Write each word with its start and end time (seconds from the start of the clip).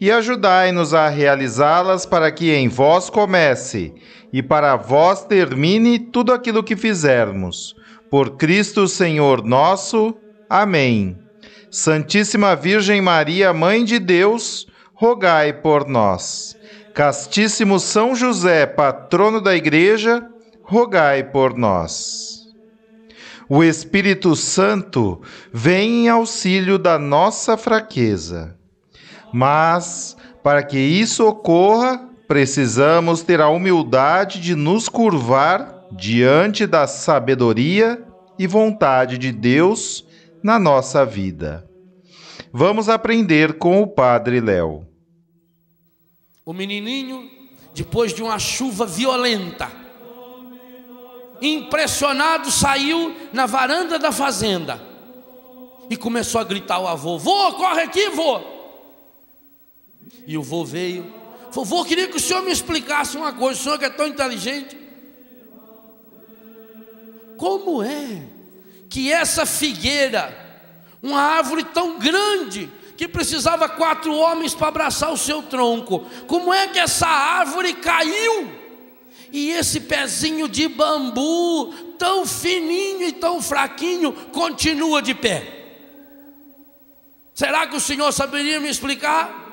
e 0.00 0.10
ajudai-nos 0.10 0.94
a 0.94 1.08
realizá-las 1.08 2.06
para 2.06 2.32
que 2.32 2.50
em 2.50 2.68
vós 2.68 3.10
comece 3.10 3.92
e 4.32 4.42
para 4.42 4.76
vós 4.76 5.24
termine 5.24 5.98
tudo 5.98 6.32
aquilo 6.32 6.64
que 6.64 6.74
fizermos. 6.74 7.74
Por 8.10 8.36
Cristo 8.36 8.88
Senhor 8.88 9.44
nosso. 9.44 10.16
Amém. 10.48 11.18
Santíssima 11.70 12.56
Virgem 12.56 13.00
Maria, 13.00 13.52
Mãe 13.52 13.84
de 13.84 13.98
Deus, 13.98 14.66
rogai 14.94 15.52
por 15.52 15.86
nós. 15.86 16.56
Castíssimo 16.94 17.78
São 17.78 18.16
José, 18.16 18.66
patrono 18.66 19.40
da 19.40 19.54
Igreja, 19.54 20.26
rogai 20.62 21.22
por 21.22 21.56
nós. 21.56 22.40
O 23.48 23.62
Espírito 23.62 24.34
Santo 24.34 25.20
vem 25.52 26.04
em 26.04 26.08
auxílio 26.08 26.78
da 26.78 26.98
nossa 26.98 27.56
fraqueza. 27.56 28.59
Mas, 29.32 30.16
para 30.42 30.62
que 30.62 30.78
isso 30.78 31.26
ocorra, 31.26 32.08
precisamos 32.26 33.22
ter 33.22 33.40
a 33.40 33.48
humildade 33.48 34.40
de 34.40 34.54
nos 34.54 34.88
curvar 34.88 35.86
diante 35.92 36.66
da 36.66 36.86
sabedoria 36.86 38.04
e 38.38 38.46
vontade 38.46 39.18
de 39.18 39.32
Deus 39.32 40.04
na 40.42 40.58
nossa 40.58 41.04
vida. 41.04 41.68
Vamos 42.52 42.88
aprender 42.88 43.54
com 43.58 43.82
o 43.82 43.86
Padre 43.86 44.40
Léo. 44.40 44.86
O 46.44 46.52
menininho, 46.52 47.28
depois 47.74 48.12
de 48.12 48.22
uma 48.22 48.38
chuva 48.38 48.86
violenta, 48.86 49.70
impressionado, 51.40 52.50
saiu 52.50 53.14
na 53.32 53.46
varanda 53.46 53.98
da 53.98 54.10
fazenda 54.10 54.80
e 55.88 55.96
começou 55.96 56.40
a 56.40 56.44
gritar 56.44 56.76
ao 56.76 56.88
avô: 56.88 57.18
Vô, 57.18 57.52
corre 57.52 57.82
aqui, 57.82 58.10
vô! 58.10 58.59
E 60.26 60.36
o 60.38 60.42
vô 60.42 60.64
veio 60.64 61.20
Vovô, 61.52 61.84
queria 61.84 62.06
que 62.06 62.16
o 62.16 62.20
senhor 62.20 62.42
me 62.42 62.52
explicasse 62.52 63.16
uma 63.16 63.32
coisa, 63.32 63.58
o 63.58 63.62
senhor 63.62 63.78
que 63.78 63.84
é 63.84 63.90
tão 63.90 64.06
inteligente. 64.06 64.78
Como 67.36 67.82
é 67.82 68.22
que 68.88 69.10
essa 69.10 69.44
figueira, 69.44 70.32
uma 71.02 71.20
árvore 71.20 71.64
tão 71.64 71.98
grande, 71.98 72.70
que 72.96 73.08
precisava 73.08 73.68
quatro 73.68 74.14
homens 74.14 74.54
para 74.54 74.68
abraçar 74.68 75.12
o 75.12 75.16
seu 75.16 75.42
tronco, 75.42 76.06
como 76.26 76.52
é 76.52 76.68
que 76.68 76.78
essa 76.78 77.06
árvore 77.06 77.72
caiu? 77.74 78.60
E 79.32 79.50
esse 79.50 79.80
pezinho 79.80 80.48
de 80.48 80.68
bambu, 80.68 81.72
tão 81.98 82.26
fininho 82.26 83.08
e 83.08 83.12
tão 83.12 83.40
fraquinho, 83.40 84.12
continua 84.32 85.00
de 85.00 85.14
pé. 85.14 85.56
Será 87.32 87.66
que 87.66 87.76
o 87.76 87.80
senhor 87.80 88.12
saberia 88.12 88.60
me 88.60 88.68
explicar? 88.68 89.49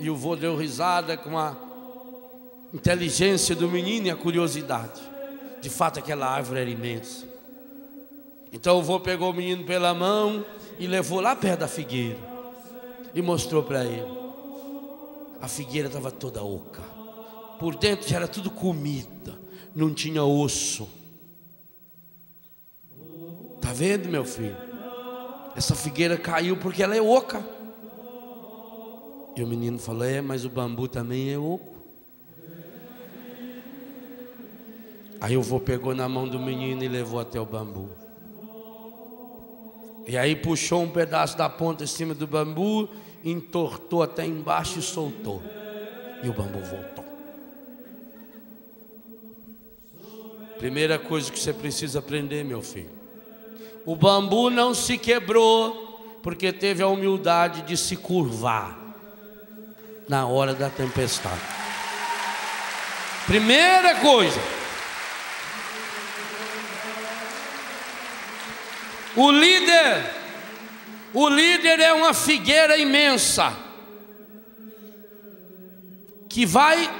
E 0.00 0.08
o 0.08 0.16
vô 0.16 0.34
deu 0.34 0.56
risada 0.56 1.16
com 1.16 1.38
a 1.38 1.54
inteligência 2.72 3.54
do 3.54 3.68
menino 3.68 4.06
e 4.06 4.10
a 4.10 4.16
curiosidade. 4.16 5.00
De 5.60 5.68
fato, 5.68 5.98
aquela 5.98 6.26
árvore 6.26 6.60
era 6.60 6.70
imensa. 6.70 7.28
Então 8.52 8.78
o 8.78 8.82
vô 8.82 8.98
pegou 8.98 9.30
o 9.30 9.34
menino 9.34 9.64
pela 9.64 9.94
mão 9.94 10.44
e 10.78 10.86
levou 10.86 11.20
lá 11.20 11.36
perto 11.36 11.60
da 11.60 11.68
figueira. 11.68 12.18
E 13.14 13.20
mostrou 13.20 13.62
para 13.62 13.84
ele. 13.84 14.20
A 15.40 15.46
figueira 15.46 15.88
estava 15.88 16.10
toda 16.10 16.42
oca. 16.42 16.82
Por 17.58 17.76
dentro 17.76 18.08
já 18.08 18.16
era 18.16 18.28
tudo 18.28 18.50
comida. 18.50 19.38
Não 19.74 19.92
tinha 19.92 20.24
osso. 20.24 20.88
Tá 23.60 23.72
vendo, 23.72 24.08
meu 24.08 24.24
filho? 24.24 24.56
Essa 25.54 25.74
figueira 25.74 26.16
caiu 26.16 26.56
porque 26.56 26.82
ela 26.82 26.96
é 26.96 27.02
oca. 27.02 27.59
E 29.36 29.42
o 29.42 29.46
menino 29.46 29.78
falou: 29.78 30.04
É, 30.04 30.20
mas 30.20 30.44
o 30.44 30.50
bambu 30.50 30.88
também 30.88 31.32
é 31.32 31.38
oco. 31.38 31.80
Aí 35.20 35.36
o 35.36 35.42
vô 35.42 35.60
pegou 35.60 35.94
na 35.94 36.08
mão 36.08 36.26
do 36.26 36.38
menino 36.38 36.82
e 36.82 36.88
levou 36.88 37.20
até 37.20 37.38
o 37.38 37.44
bambu. 37.44 37.90
E 40.06 40.16
aí 40.16 40.34
puxou 40.34 40.82
um 40.82 40.88
pedaço 40.90 41.36
da 41.36 41.48
ponta 41.48 41.84
em 41.84 41.86
cima 41.86 42.14
do 42.14 42.26
bambu, 42.26 42.88
entortou 43.22 44.02
até 44.02 44.24
embaixo 44.24 44.78
e 44.78 44.82
soltou. 44.82 45.42
E 46.22 46.28
o 46.28 46.32
bambu 46.32 46.58
voltou. 46.60 47.04
Primeira 50.58 50.98
coisa 50.98 51.30
que 51.30 51.38
você 51.38 51.52
precisa 51.52 51.98
aprender, 51.98 52.44
meu 52.44 52.62
filho. 52.62 52.90
O 53.84 53.94
bambu 53.94 54.50
não 54.50 54.74
se 54.74 54.98
quebrou 54.98 56.18
porque 56.22 56.52
teve 56.52 56.82
a 56.82 56.86
humildade 56.86 57.62
de 57.62 57.76
se 57.76 57.96
curvar 57.96 58.89
na 60.10 60.26
hora 60.26 60.52
da 60.52 60.68
tempestade. 60.68 61.40
Primeira 63.26 63.94
coisa. 64.00 64.40
O 69.14 69.30
líder, 69.30 70.12
o 71.14 71.28
líder 71.28 71.78
é 71.78 71.92
uma 71.92 72.12
figueira 72.12 72.76
imensa 72.76 73.56
que 76.28 76.44
vai 76.44 76.90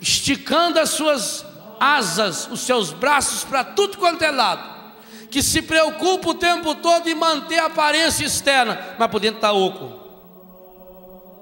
esticando 0.00 0.80
as 0.80 0.88
suas 0.88 1.44
asas, 1.78 2.48
os 2.50 2.60
seus 2.60 2.90
braços 2.90 3.44
para 3.44 3.64
tudo 3.64 3.98
quanto 3.98 4.22
é 4.22 4.30
lado, 4.30 4.96
que 5.30 5.42
se 5.42 5.60
preocupa 5.60 6.30
o 6.30 6.34
tempo 6.34 6.74
todo 6.76 7.06
em 7.06 7.14
manter 7.14 7.58
a 7.58 7.66
aparência 7.66 8.24
externa, 8.24 8.96
mas 8.98 9.10
por 9.10 9.20
dentro 9.20 9.36
está 9.36 9.52
oco 9.52 10.05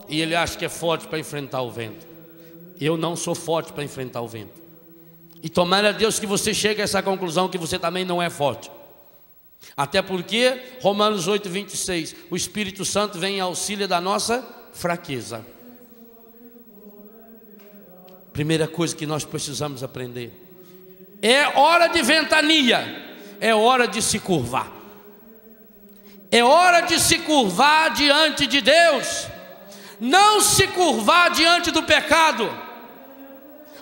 e 0.08 0.20
ele 0.20 0.34
acha 0.34 0.56
que 0.56 0.64
é 0.64 0.68
forte 0.68 1.06
para 1.06 1.18
enfrentar 1.18 1.62
o 1.62 1.70
vento. 1.70 2.06
Eu 2.80 2.96
não 2.96 3.16
sou 3.16 3.34
forte 3.34 3.72
para 3.72 3.84
enfrentar 3.84 4.20
o 4.20 4.28
vento. 4.28 4.62
E 5.42 5.48
tomara 5.48 5.92
Deus 5.92 6.18
que 6.18 6.26
você 6.26 6.54
chegue 6.54 6.80
a 6.80 6.84
essa 6.84 7.02
conclusão 7.02 7.48
que 7.48 7.58
você 7.58 7.78
também 7.78 8.04
não 8.04 8.22
é 8.22 8.30
forte. 8.30 8.70
Até 9.76 10.02
porque, 10.02 10.60
Romanos 10.80 11.26
8, 11.26 11.48
26, 11.48 12.16
o 12.30 12.36
Espírito 12.36 12.84
Santo 12.84 13.18
vem 13.18 13.36
em 13.36 13.40
auxílio 13.40 13.88
da 13.88 14.00
nossa 14.00 14.46
fraqueza. 14.72 15.44
Primeira 18.32 18.66
coisa 18.66 18.94
que 18.96 19.06
nós 19.06 19.24
precisamos 19.24 19.82
aprender: 19.82 20.32
é 21.22 21.46
hora 21.58 21.88
de 21.88 22.02
ventania, 22.02 23.16
é 23.40 23.54
hora 23.54 23.86
de 23.86 24.02
se 24.02 24.18
curvar, 24.18 24.70
é 26.30 26.42
hora 26.42 26.80
de 26.80 26.98
se 26.98 27.18
curvar 27.20 27.92
diante 27.94 28.46
de 28.46 28.60
Deus 28.60 29.33
não 30.04 30.42
se 30.42 30.68
curvar 30.68 31.30
diante 31.30 31.70
do 31.70 31.82
pecado, 31.82 32.52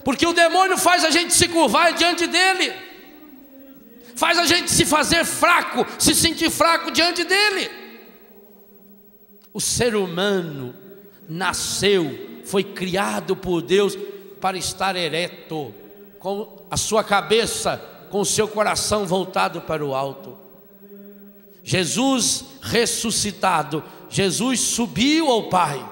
porque 0.05 0.25
o 0.25 0.33
demônio 0.33 0.79
faz 0.79 1.05
a 1.05 1.11
gente 1.11 1.35
se 1.35 1.49
curvar 1.49 1.93
diante 1.95 2.29
dele, 2.29 2.73
faz 4.15 4.39
a 4.39 4.47
gente 4.47 4.71
se 4.71 4.87
fazer 4.87 5.25
fraco, 5.25 5.85
se 5.99 6.15
sentir 6.15 6.49
fraco 6.49 6.93
diante 6.93 7.25
dele. 7.25 7.69
O 9.53 9.61
ser 9.61 9.97
humano 9.97 10.73
nasceu, 11.29 12.41
foi 12.45 12.63
criado 12.63 13.35
por 13.35 13.61
Deus 13.61 13.99
para 14.41 14.57
estar 14.57 14.95
ereto, 14.95 15.75
com 16.21 16.65
a 16.71 16.77
sua 16.77 17.03
cabeça, 17.03 17.83
com 18.11 18.21
o 18.21 18.25
seu 18.25 18.47
coração 18.47 19.07
voltado 19.07 19.63
para 19.63 19.85
o 19.85 19.93
alto. 19.93 20.39
Jesus 21.65 22.45
ressuscitado, 22.63 23.83
Jesus 24.09 24.61
subiu 24.61 25.29
ao 25.29 25.49
Pai. 25.49 25.92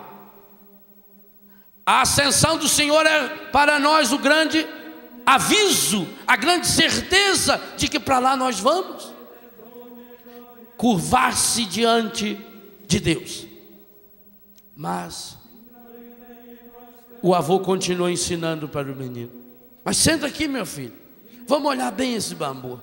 A 1.91 2.03
ascensão 2.03 2.57
do 2.57 2.69
Senhor 2.69 3.05
é 3.05 3.27
para 3.51 3.81
nós 3.81 4.13
o 4.13 4.19
grande 4.19 4.65
aviso, 5.27 6.07
a 6.25 6.37
grande 6.37 6.69
certeza 6.69 7.61
de 7.77 7.89
que 7.89 7.99
para 7.99 8.21
lá 8.21 8.37
nós 8.37 8.61
vamos. 8.61 9.13
Curvar-se 10.77 11.65
diante 11.65 12.39
de 12.87 13.01
Deus. 13.01 13.45
Mas 14.77 15.37
o 17.21 17.35
avô 17.35 17.59
continuou 17.59 18.09
ensinando 18.09 18.69
para 18.69 18.93
o 18.93 18.95
menino. 18.95 19.33
Mas 19.85 19.97
senta 19.97 20.29
aqui, 20.29 20.47
meu 20.47 20.65
filho. 20.65 20.95
Vamos 21.49 21.73
olhar 21.73 21.91
bem 21.91 22.15
esse 22.15 22.37
bambu. 22.37 22.81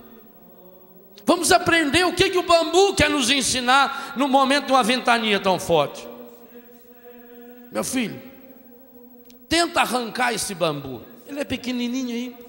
Vamos 1.25 1.53
aprender 1.53 2.05
o 2.05 2.11
que, 2.11 2.29
que 2.29 2.37
o 2.37 2.43
bambu 2.43 2.93
quer 2.93 3.09
nos 3.09 3.29
ensinar 3.29 4.15
no 4.17 4.27
momento 4.27 4.65
de 4.65 4.73
uma 4.73 4.83
ventania 4.83 5.39
tão 5.39 5.57
forte. 5.57 6.05
Meu 7.71 7.85
filho, 7.85 8.26
tenta 9.47 9.81
arrancar 9.81 10.33
esse 10.33 10.53
bambu. 10.53 11.01
Ele 11.25 11.39
é 11.39 11.43
pequenininho 11.43 12.15
aí. 12.15 12.47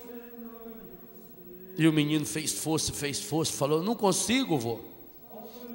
E 1.76 1.86
o 1.86 1.92
menino 1.92 2.26
fez 2.26 2.52
força, 2.52 2.92
fez 2.92 3.20
força, 3.20 3.52
falou: 3.52 3.82
Não 3.82 3.94
consigo, 3.94 4.58
vô. 4.58 4.80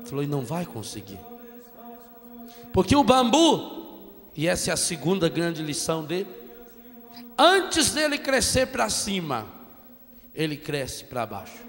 Falou: 0.06 0.24
E 0.24 0.28
não 0.28 0.42
vai 0.42 0.66
conseguir. 0.66 1.20
Porque 2.74 2.96
o 2.96 3.04
bambu, 3.04 4.02
e 4.36 4.48
essa 4.48 4.72
é 4.72 4.74
a 4.74 4.78
segunda 4.78 5.30
grande 5.30 5.62
lição 5.62 6.04
dele, 6.04 6.28
antes 7.38 7.92
dele 7.92 8.18
crescer 8.18 8.68
para 8.68 8.90
cima, 8.90 9.48
ele 10.34 10.58
cresce 10.58 11.04
para 11.04 11.26
baixo. 11.26 11.60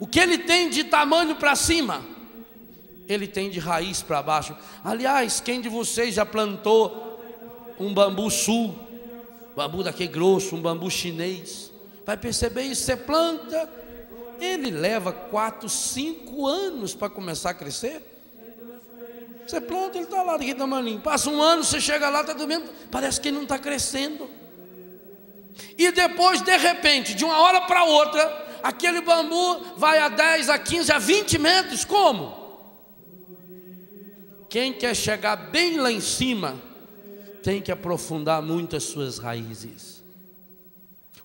O 0.00 0.06
que 0.06 0.18
ele 0.18 0.38
tem 0.38 0.70
de 0.70 0.84
tamanho 0.84 1.36
para 1.36 1.54
cima, 1.54 2.02
ele 3.06 3.28
tem 3.28 3.50
de 3.50 3.60
raiz 3.60 4.02
para 4.02 4.22
baixo. 4.22 4.56
Aliás, 4.82 5.40
quem 5.40 5.60
de 5.60 5.68
vocês 5.68 6.14
já 6.14 6.24
plantou 6.24 7.11
um 7.78 7.92
bambu 7.92 8.30
sul, 8.30 8.74
bambu 9.56 9.82
daquele 9.82 10.10
grosso, 10.10 10.56
um 10.56 10.60
bambu 10.60 10.90
chinês? 10.90 11.70
Vai 12.04 12.16
perceber 12.16 12.62
isso, 12.62 12.82
você 12.82 12.96
planta, 12.96 13.70
ele 14.40 14.70
leva 14.70 15.12
quatro, 15.12 15.68
cinco 15.68 16.46
anos 16.46 16.94
para 16.94 17.08
começar 17.08 17.50
a 17.50 17.54
crescer. 17.54 18.02
Você 19.46 19.60
planta, 19.60 19.98
ele 19.98 20.04
está 20.04 20.22
lá 20.22 20.32
daquele 20.36 20.54
tamanho. 20.54 21.00
Passa 21.00 21.28
um 21.28 21.40
ano, 21.42 21.62
você 21.62 21.80
chega 21.80 22.08
lá, 22.08 22.20
está 22.20 22.32
do 22.32 22.46
mesmo. 22.46 22.68
Parece 22.90 23.20
que 23.20 23.28
ele 23.28 23.36
não 23.36 23.42
está 23.42 23.58
crescendo. 23.58 24.28
E 25.76 25.90
depois, 25.92 26.40
de 26.42 26.56
repente, 26.56 27.14
de 27.14 27.24
uma 27.24 27.38
hora 27.40 27.60
para 27.62 27.84
outra, 27.84 28.60
aquele 28.62 29.00
bambu 29.00 29.76
vai 29.76 29.98
a 29.98 30.08
10, 30.08 30.48
a 30.48 30.58
15, 30.58 30.92
a 30.92 30.98
20 30.98 31.38
metros. 31.38 31.84
Como? 31.84 32.40
Quem 34.48 34.72
quer 34.72 34.94
chegar 34.94 35.36
bem 35.36 35.78
lá 35.78 35.90
em 35.90 36.00
cima, 36.00 36.60
tem 37.42 37.60
que 37.60 37.72
aprofundar 37.72 38.40
muito 38.40 38.76
as 38.76 38.84
suas 38.84 39.18
raízes. 39.18 40.02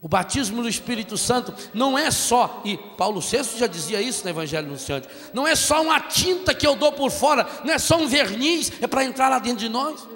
O 0.02 0.08
batismo 0.08 0.62
do 0.62 0.70
Espírito 0.70 1.18
Santo 1.18 1.54
não 1.74 1.98
é 1.98 2.12
só, 2.12 2.62
e 2.64 2.78
Paulo 2.78 3.20
VI 3.20 3.44
já 3.58 3.66
dizia 3.66 4.02
isso 4.02 4.24
no 4.24 4.30
Evangelho 4.30 4.68
Anunciante, 4.68 5.08
não 5.34 5.48
é 5.48 5.56
só 5.56 5.82
uma 5.82 6.00
tinta 6.00 6.54
que 6.54 6.68
eu 6.68 6.76
dou 6.76 6.92
por 6.92 7.10
fora, 7.10 7.48
não 7.64 7.74
é 7.74 7.80
só 7.80 7.98
um 7.98 8.08
verniz, 8.08 8.72
é 8.80 8.86
para 8.86 9.04
entrar 9.04 9.28
lá 9.30 9.40
dentro 9.40 9.60
de 9.60 9.70
nós. 9.70 10.08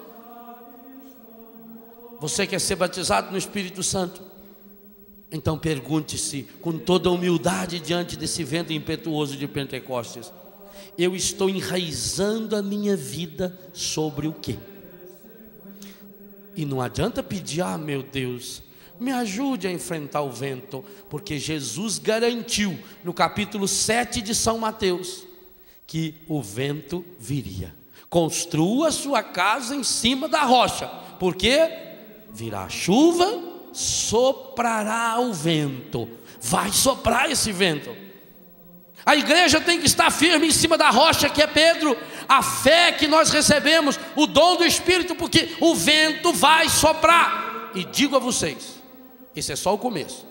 Você 2.19 2.45
quer 2.45 2.59
ser 2.59 2.75
batizado 2.75 3.31
no 3.31 3.37
Espírito 3.37 3.81
Santo? 3.81 4.21
Então 5.31 5.57
pergunte-se 5.57 6.43
com 6.61 6.77
toda 6.77 7.09
humildade 7.09 7.79
diante 7.79 8.15
desse 8.15 8.43
vento 8.43 8.71
impetuoso 8.71 9.35
de 9.35 9.47
Pentecostes: 9.47 10.31
eu 10.97 11.15
estou 11.15 11.49
enraizando 11.49 12.55
a 12.55 12.61
minha 12.61 12.95
vida 12.95 13.57
sobre 13.73 14.27
o 14.27 14.33
quê? 14.33 14.59
E 16.55 16.65
não 16.65 16.81
adianta 16.81 17.23
pedir, 17.23 17.61
ah, 17.61 17.77
meu 17.77 18.03
Deus, 18.03 18.61
me 18.99 19.11
ajude 19.11 19.67
a 19.67 19.71
enfrentar 19.71 20.21
o 20.21 20.31
vento, 20.31 20.83
porque 21.09 21.39
Jesus 21.39 21.97
garantiu 21.97 22.77
no 23.03 23.13
capítulo 23.13 23.67
7 23.67 24.21
de 24.21 24.35
São 24.35 24.57
Mateus 24.57 25.25
que 25.87 26.15
o 26.27 26.41
vento 26.41 27.03
viria. 27.19 27.73
Construa 28.09 28.91
sua 28.91 29.23
casa 29.23 29.75
em 29.75 29.83
cima 29.83 30.27
da 30.27 30.43
rocha, 30.43 30.87
porque 31.19 31.69
virá 32.33 32.69
chuva 32.69 33.51
soprará 33.73 35.19
o 35.19 35.33
vento. 35.33 36.07
Vai 36.39 36.71
soprar 36.71 37.29
esse 37.29 37.51
vento. 37.51 37.95
A 39.05 39.15
igreja 39.15 39.59
tem 39.59 39.79
que 39.79 39.87
estar 39.87 40.11
firme 40.11 40.47
em 40.47 40.51
cima 40.51 40.77
da 40.77 40.89
rocha 40.89 41.29
que 41.29 41.41
é 41.41 41.47
Pedro, 41.47 41.97
a 42.31 42.41
fé 42.41 42.93
que 42.93 43.07
nós 43.07 43.29
recebemos, 43.29 43.99
o 44.15 44.25
dom 44.25 44.55
do 44.55 44.63
Espírito, 44.63 45.13
porque 45.15 45.49
o 45.59 45.75
vento 45.75 46.31
vai 46.31 46.69
soprar. 46.69 47.71
E 47.75 47.83
digo 47.83 48.15
a 48.15 48.19
vocês, 48.19 48.81
esse 49.35 49.51
é 49.51 49.55
só 49.57 49.73
o 49.73 49.77
começo. 49.77 50.25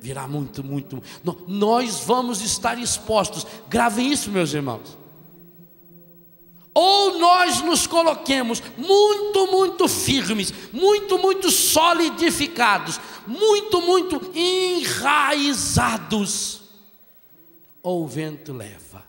Virá 0.00 0.28
muito, 0.28 0.62
muito. 0.62 1.02
Nós 1.48 2.00
vamos 2.00 2.42
estar 2.42 2.78
expostos. 2.78 3.44
Gravem 3.68 4.12
isso, 4.12 4.30
meus 4.30 4.54
irmãos 4.54 5.04
ou 6.76 7.18
nós 7.20 7.62
nos 7.62 7.86
coloquemos 7.86 8.60
muito, 8.76 9.46
muito 9.46 9.86
firmes, 9.86 10.52
muito, 10.72 11.16
muito 11.18 11.48
solidificados, 11.48 12.98
muito, 13.24 13.80
muito 13.80 14.20
enraizados, 14.34 15.82
ou 17.80 18.02
o 18.02 18.08
vento 18.08 18.52
leva. 18.52 19.03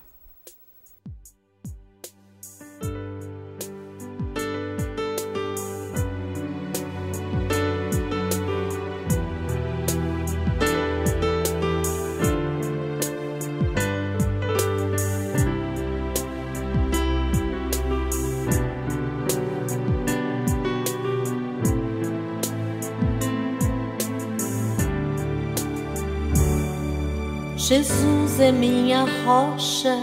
Jesus 27.67 28.39
é 28.39 28.51
minha 28.51 29.07
rocha, 29.25 29.97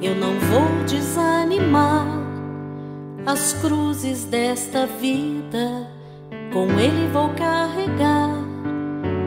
eu 0.00 0.14
não 0.14 0.32
vou 0.40 0.86
desanimar. 0.86 2.06
As 3.26 3.52
cruzes 3.52 4.24
desta 4.24 4.86
vida 4.86 5.86
com 6.50 6.66
Ele 6.80 7.06
vou 7.12 7.28
carregar. 7.34 8.30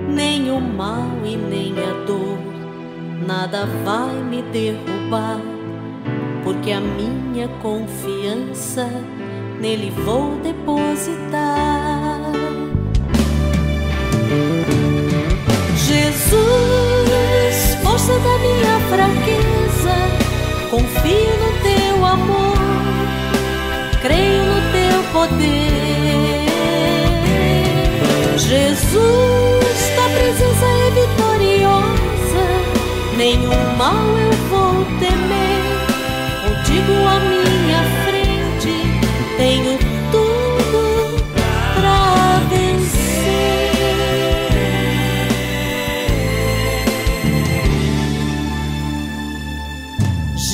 Nem 0.10 0.50
o 0.50 0.60
mal 0.60 1.06
e 1.24 1.38
nem 1.38 1.74
a 1.74 2.06
dor, 2.08 2.40
nada 3.28 3.68
vai 3.86 4.24
me 4.24 4.42
derrubar, 4.42 5.40
porque 6.44 6.72
a 6.72 6.82
minha 6.82 7.48
confiança 7.62 8.90
nele 9.62 9.92
vou 9.92 10.36
depositar. 10.40 11.77
Confio 20.78 21.34
no 21.44 21.52
teu 21.64 22.06
amor, 22.06 22.58
creio 24.00 24.44
no 24.44 24.62
teu 24.72 25.04
poder. 25.12 26.46
Jesus, 28.38 29.78
tua 29.96 30.10
presença 30.10 30.66
é 30.66 30.92
vitoriosa, 30.92 32.46
nenhum 33.18 33.76
mal 33.76 34.06
eu 34.20 34.32
vou 34.50 34.67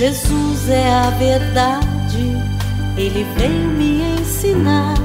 Jesus 0.06 0.70
é 0.70 0.96
a 0.96 1.12
verdade, 1.12 2.36
Ele 2.98 3.26
veio 3.38 3.70
me 3.70 4.02
ensinar 4.20 4.96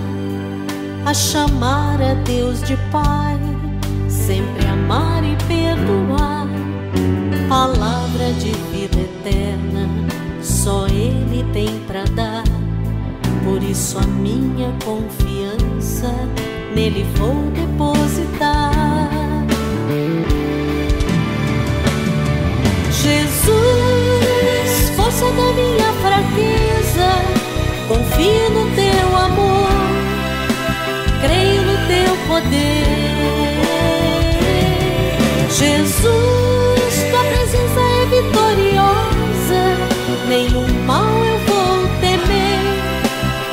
a 1.06 1.14
chamar 1.14 2.02
a 2.02 2.14
Deus 2.14 2.60
de 2.64 2.76
Pai, 2.90 3.38
sempre 4.08 4.66
amar 4.66 5.22
e 5.22 5.36
perdoar. 5.46 6.48
Palavra 7.48 8.32
de 8.40 8.50
vida 8.72 8.98
eterna, 8.98 9.88
só 10.42 10.88
Ele 10.88 11.46
tem 11.52 11.78
para 11.86 12.02
dar. 12.16 12.42
Por 13.44 13.62
isso 13.62 13.98
a 13.98 14.06
minha 14.08 14.72
confiança 14.84 16.12
nele 16.74 17.06
vou 17.14 17.36
depositar. 17.52 18.98
força 23.48 23.87
confio 28.18 28.50
no 28.50 28.66
teu 28.74 29.16
amor, 29.16 29.70
creio 31.20 31.62
no 31.62 31.76
teu 31.86 32.16
poder. 32.26 32.84
Jesus, 35.50 36.94
tua 37.10 37.24
presença 37.24 37.80
é 37.80 38.06
vitoriosa, 38.06 39.62
nenhum 40.28 40.66
mal 40.84 41.06
eu 41.06 41.38
vou 41.46 41.88
temer. 42.00 42.60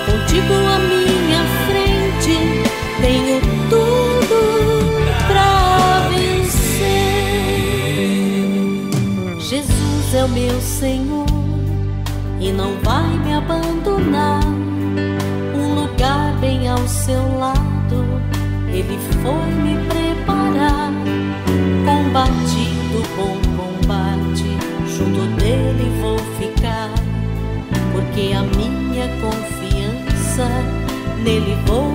Contigo 0.05 0.53
à 0.53 0.79
minha 0.79 1.43
frente, 1.67 2.35
tenho 3.01 3.41
tudo 3.69 4.37
pra 5.27 6.09
vencer. 6.09 6.95
Jesus 9.39 10.15
é 10.15 10.23
o 10.23 10.29
meu 10.29 10.59
Senhor 10.61 11.25
e 12.39 12.51
não 12.51 12.77
vai 12.83 13.17
me 13.25 13.33
abandonar. 13.33 14.44
Seu 17.05 17.37
lado, 17.37 18.03
Ele 18.67 18.97
foi 19.21 19.45
me 19.61 19.77
preparar. 19.87 20.91
Combatido 21.85 23.03
bom 23.15 23.37
combate, 23.55 24.49
junto 24.87 25.21
dele 25.35 25.87
vou 26.01 26.17
ficar, 26.39 26.89
porque 27.91 28.33
a 28.33 28.41
minha 28.57 29.07
confiança 29.21 30.49
nele 31.23 31.55
vou 31.67 31.94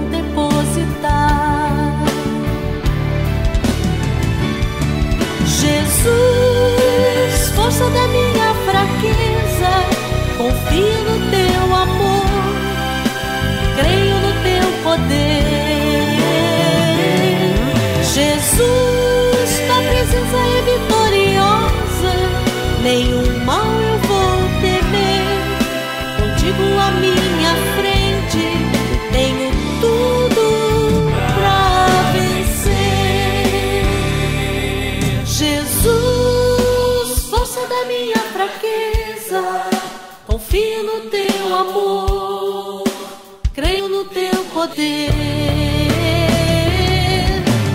poder. 44.60 45.10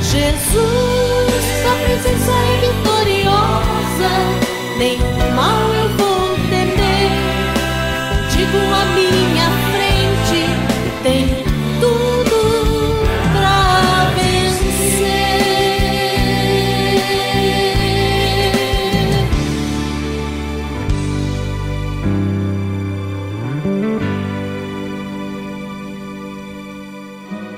Jesus, 0.01 1.43
tua 1.63 1.75
presença 1.83 2.31
é 2.31 2.55
vitoriosa, 2.61 4.11
nenhum 4.77 5.35
mal 5.35 5.74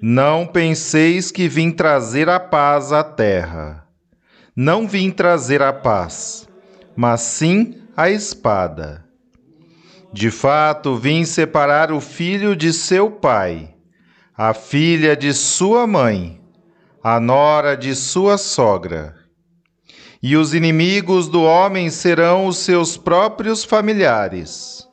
Não 0.00 0.46
penseis 0.46 1.32
que 1.32 1.48
vim 1.48 1.72
trazer 1.72 2.28
a 2.28 2.38
paz 2.38 2.92
à 2.92 3.02
terra. 3.02 3.84
Não 4.54 4.86
vim 4.86 5.10
trazer 5.10 5.60
a 5.60 5.72
paz, 5.72 6.48
mas 6.94 7.20
sim 7.22 7.82
a 7.96 8.08
espada. 8.08 9.04
De 10.12 10.30
fato, 10.30 10.94
vim 10.94 11.24
separar 11.24 11.90
o 11.90 12.00
filho 12.00 12.54
de 12.54 12.72
seu 12.72 13.10
pai, 13.10 13.74
a 14.36 14.54
filha 14.54 15.16
de 15.16 15.34
sua 15.34 15.84
mãe, 15.84 16.40
a 17.02 17.18
nora 17.18 17.76
de 17.76 17.92
sua 17.96 18.38
sogra. 18.38 19.16
E 20.22 20.36
os 20.36 20.54
inimigos 20.54 21.28
do 21.28 21.42
homem 21.42 21.90
serão 21.90 22.46
os 22.46 22.58
seus 22.58 22.96
próprios 22.96 23.64
familiares. 23.64 24.86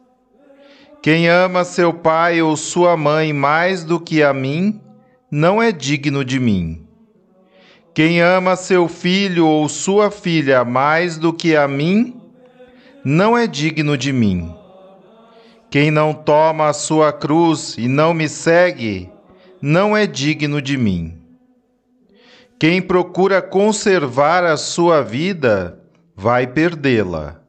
Quem 1.00 1.30
ama 1.30 1.64
seu 1.64 1.94
pai 1.94 2.42
ou 2.42 2.58
sua 2.58 2.98
mãe 2.98 3.32
mais 3.32 3.84
do 3.84 4.00
que 4.00 4.24
a 4.24 4.34
mim, 4.34 4.82
não 5.36 5.62
é 5.62 5.70
digno 5.70 6.24
de 6.24 6.40
mim. 6.40 6.88
Quem 7.94 8.22
ama 8.22 8.56
seu 8.56 8.88
filho 8.88 9.46
ou 9.46 9.68
sua 9.68 10.10
filha 10.10 10.64
mais 10.64 11.18
do 11.18 11.34
que 11.34 11.58
a 11.58 11.68
mim, 11.68 12.22
não 13.04 13.38
é 13.38 13.46
digno 13.46 13.98
de 13.98 14.14
mim. 14.14 14.56
Quem 15.70 15.92
não 15.92 16.14
toma 16.14 16.70
a 16.70 16.74
sua 16.74 17.12
cruz 17.12 17.76
e 17.78 17.90
não 17.90 18.14
me 18.14 18.30
segue, 18.30 19.10
não 19.62 19.96
é 19.96 20.08
digno 20.08 20.62
de 20.62 20.78
mim. 20.78 21.22
Quem 22.58 22.82
procura 22.82 23.42
conservar 23.42 24.46
a 24.46 24.56
sua 24.56 25.02
vida, 25.02 25.78
vai 26.16 26.48
perdê-la. 26.48 27.42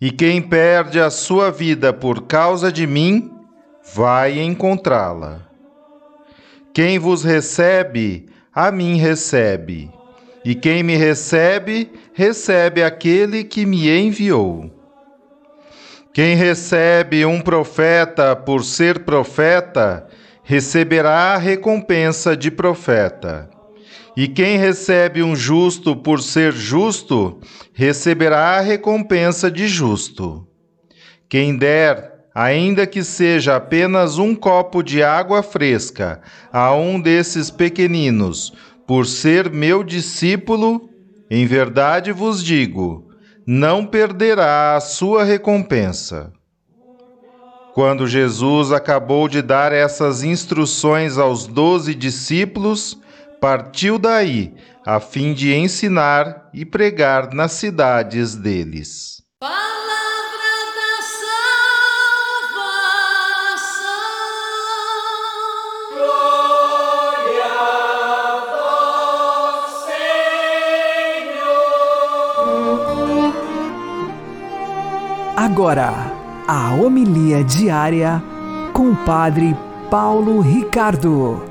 E 0.00 0.10
quem 0.10 0.40
perde 0.40 0.98
a 0.98 1.10
sua 1.10 1.50
vida 1.50 1.92
por 1.92 2.22
causa 2.22 2.72
de 2.72 2.86
mim, 2.86 3.30
vai 3.94 4.40
encontrá-la. 4.40 5.49
Quem 6.72 6.98
vos 6.98 7.24
recebe, 7.24 8.26
a 8.54 8.70
mim 8.70 8.96
recebe. 8.96 9.90
E 10.44 10.54
quem 10.54 10.82
me 10.82 10.96
recebe, 10.96 11.90
recebe 12.14 12.82
aquele 12.82 13.44
que 13.44 13.66
me 13.66 13.90
enviou. 13.90 14.70
Quem 16.12 16.34
recebe 16.34 17.24
um 17.24 17.40
profeta 17.40 18.34
por 18.34 18.64
ser 18.64 19.00
profeta, 19.04 20.06
receberá 20.42 21.34
a 21.34 21.36
recompensa 21.36 22.36
de 22.36 22.50
profeta. 22.50 23.50
E 24.16 24.26
quem 24.26 24.58
recebe 24.58 25.22
um 25.22 25.36
justo 25.36 25.94
por 25.94 26.20
ser 26.20 26.52
justo, 26.52 27.40
receberá 27.72 28.58
a 28.58 28.60
recompensa 28.60 29.50
de 29.50 29.68
justo. 29.68 30.46
Quem 31.28 31.56
der, 31.56 32.09
ainda 32.34 32.86
que 32.86 33.02
seja 33.02 33.56
apenas 33.56 34.18
um 34.18 34.34
copo 34.34 34.82
de 34.82 35.02
água 35.02 35.42
fresca, 35.42 36.20
a 36.52 36.74
um 36.74 37.00
desses 37.00 37.50
pequeninos, 37.50 38.52
por 38.86 39.06
ser 39.06 39.50
meu 39.50 39.82
discípulo, 39.82 40.88
em 41.30 41.46
verdade 41.46 42.12
vos 42.12 42.42
digo, 42.42 43.08
não 43.46 43.86
perderá 43.86 44.76
a 44.76 44.80
sua 44.80 45.24
recompensa. 45.24 46.32
Quando 47.72 48.06
Jesus 48.06 48.72
acabou 48.72 49.28
de 49.28 49.40
dar 49.42 49.72
essas 49.72 50.24
instruções 50.24 51.18
aos 51.18 51.46
doze 51.46 51.94
discípulos, 51.94 52.98
partiu 53.40 53.98
daí, 53.98 54.54
a 54.84 54.98
fim 54.98 55.32
de 55.32 55.54
ensinar 55.54 56.50
e 56.52 56.64
pregar 56.64 57.32
nas 57.32 57.52
cidades 57.52 58.34
deles. 58.34 59.19
Agora, 75.42 75.94
a 76.46 76.74
homilia 76.74 77.42
diária 77.42 78.22
com 78.74 78.90
o 78.90 78.96
Padre 79.06 79.56
Paulo 79.90 80.42
Ricardo. 80.42 81.42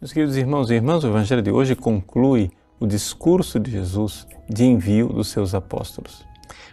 Meus 0.00 0.14
queridos 0.14 0.34
irmãos 0.34 0.70
e 0.70 0.76
irmãs, 0.76 1.04
o 1.04 1.08
Evangelho 1.08 1.42
de 1.42 1.50
hoje 1.50 1.76
conclui 1.76 2.50
o 2.80 2.86
discurso 2.86 3.60
de 3.60 3.70
Jesus 3.70 4.26
de 4.48 4.64
envio 4.64 5.08
dos 5.08 5.28
seus 5.28 5.54
apóstolos. 5.54 6.24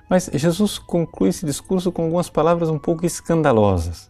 Mas 0.09 0.29
Jesus 0.33 0.79
conclui 0.79 1.27
esse 1.27 1.45
discurso 1.45 1.91
com 1.91 2.03
algumas 2.03 2.29
palavras 2.29 2.69
um 2.69 2.79
pouco 2.79 3.05
escandalosas. 3.05 4.09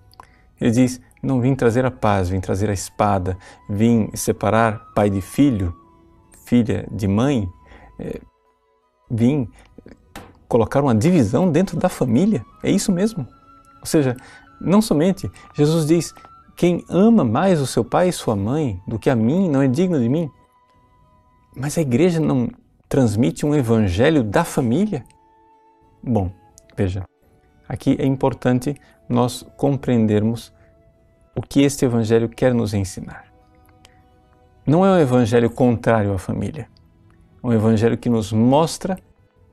Ele 0.62 0.70
diz: 0.70 1.02
Não 1.24 1.42
vim 1.42 1.56
trazer 1.56 1.84
a 1.84 1.90
paz, 1.90 2.30
vim 2.30 2.40
trazer 2.40 2.70
a 2.70 2.74
espada, 2.74 3.36
vim 3.68 4.12
separar 4.14 4.94
pai 4.94 5.10
de 5.10 5.20
filho, 5.20 5.76
filha 6.46 6.88
de 6.92 7.08
mãe, 7.08 7.52
é, 8.00 8.20
vir 9.10 9.50
colocar 10.48 10.82
uma 10.82 10.96
divisão 10.96 11.52
dentro 11.52 11.78
da 11.78 11.90
família. 11.90 12.46
É 12.64 12.72
isso 12.72 12.92
mesmo. 12.92 13.28
Ou 13.80 13.86
seja, 13.86 14.16
não 14.60 14.82
somente 14.82 15.30
Jesus 15.56 15.86
diz: 15.86 16.14
quem 16.56 16.84
ama 16.90 17.24
mais 17.24 17.62
o 17.62 17.68
seu 17.68 17.84
pai 17.84 18.10
e 18.10 18.14
sua 18.14 18.36
mãe 18.36 18.82
do 18.88 18.98
que 18.98 19.10
a 19.10 19.16
mim 19.16 19.50
não 19.50 19.62
é 19.62 19.68
digno 19.68 20.00
de 20.00 20.10
mim. 20.10 20.30
Mas 21.56 21.78
a 21.78 21.82
igreja 21.82 22.20
não 22.20 22.50
transmite 22.88 23.46
um 23.46 23.56
evangelho 23.56 24.24
da 24.24 24.44
família? 24.44 25.04
Bom, 26.04 26.32
veja, 26.76 27.04
aqui 27.68 27.98
é 28.00 28.06
importante 28.06 28.76
nós 29.10 29.46
compreendermos 29.58 30.54
o 31.36 31.42
que 31.42 31.62
este 31.62 31.86
evangelho 31.86 32.30
quer 32.30 32.54
nos 32.54 32.74
ensinar. 32.74 33.26
Não 34.66 34.86
é 34.86 34.92
um 34.92 35.00
evangelho 35.00 35.50
contrário 35.50 36.14
à 36.14 36.18
família. 36.18 36.68
Um 37.48 37.54
evangelho 37.54 37.98
que 37.98 38.10
nos 38.10 38.34
mostra 38.34 39.00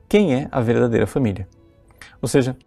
quem 0.09 0.35
é 0.35 0.49
a 0.51 0.59
verdadeira 0.59 1.07
família. 1.07 1.47
Ou 2.21 2.27
seja, 2.27 2.57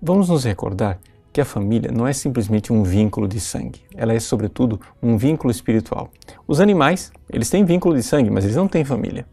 vamos 0.00 0.30
nos 0.30 0.44
recordar 0.44 0.98
que 1.30 1.38
a 1.38 1.44
família 1.44 1.92
não 1.92 2.06
é 2.06 2.14
simplesmente 2.14 2.72
um 2.72 2.82
vínculo 2.82 3.28
de 3.28 3.38
sangue, 3.38 3.82
ela 3.94 4.14
é 4.14 4.18
sobretudo 4.18 4.80
um 5.02 5.18
vínculo 5.18 5.50
espiritual. 5.50 6.10
Os 6.48 6.60
animais, 6.60 7.12
eles 7.28 7.50
têm 7.50 7.62
vínculo 7.62 7.94
de 7.94 8.02
sangue, 8.02 8.30
mas 8.30 8.44
eles 8.44 8.56
não 8.56 8.66
têm 8.66 8.82
família. 8.82 9.26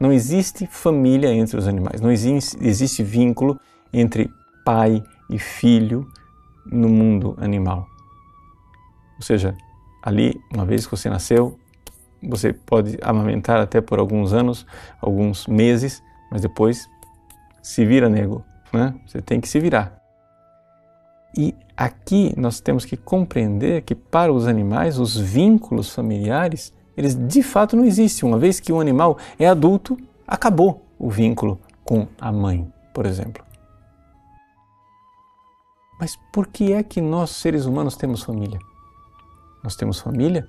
Não 0.00 0.12
existe 0.12 0.66
família 0.66 1.32
entre 1.32 1.56
os 1.56 1.68
animais, 1.68 2.00
não 2.00 2.10
existe 2.10 3.04
vínculo 3.04 3.56
entre 3.92 4.28
pai 4.64 5.00
e 5.30 5.38
filho 5.38 6.08
no 6.66 6.88
mundo 6.88 7.36
animal. 7.38 7.86
Ou 9.14 9.22
seja, 9.22 9.56
ali, 10.02 10.34
uma 10.52 10.64
vez 10.64 10.86
que 10.86 10.90
você 10.90 11.08
nasceu, 11.08 11.56
você 12.22 12.52
pode 12.52 12.98
amamentar 13.02 13.60
até 13.60 13.80
por 13.80 13.98
alguns 13.98 14.32
anos, 14.32 14.66
alguns 15.00 15.46
meses, 15.46 16.02
mas 16.30 16.42
depois 16.42 16.88
se 17.62 17.84
vira, 17.84 18.08
nego. 18.08 18.44
Né? 18.72 18.94
Você 19.06 19.22
tem 19.22 19.40
que 19.40 19.48
se 19.48 19.60
virar. 19.60 19.98
E 21.36 21.54
aqui 21.76 22.32
nós 22.36 22.60
temos 22.60 22.84
que 22.84 22.96
compreender 22.96 23.82
que 23.82 23.94
para 23.94 24.32
os 24.32 24.46
animais 24.46 24.98
os 24.98 25.16
vínculos 25.16 25.94
familiares, 25.94 26.72
eles 26.96 27.14
de 27.14 27.42
fato 27.42 27.76
não 27.76 27.84
existem. 27.84 28.28
Uma 28.28 28.38
vez 28.38 28.58
que 28.58 28.72
o 28.72 28.80
animal 28.80 29.18
é 29.38 29.46
adulto, 29.46 29.96
acabou 30.26 30.86
o 30.98 31.10
vínculo 31.10 31.60
com 31.84 32.06
a 32.20 32.32
mãe, 32.32 32.70
por 32.92 33.06
exemplo. 33.06 33.44
Mas 36.00 36.16
por 36.32 36.46
que 36.46 36.72
é 36.72 36.82
que 36.82 37.00
nós, 37.00 37.30
seres 37.30 37.66
humanos, 37.66 37.96
temos 37.96 38.22
família? 38.22 38.58
Nós 39.62 39.74
temos 39.74 40.00
família 40.00 40.46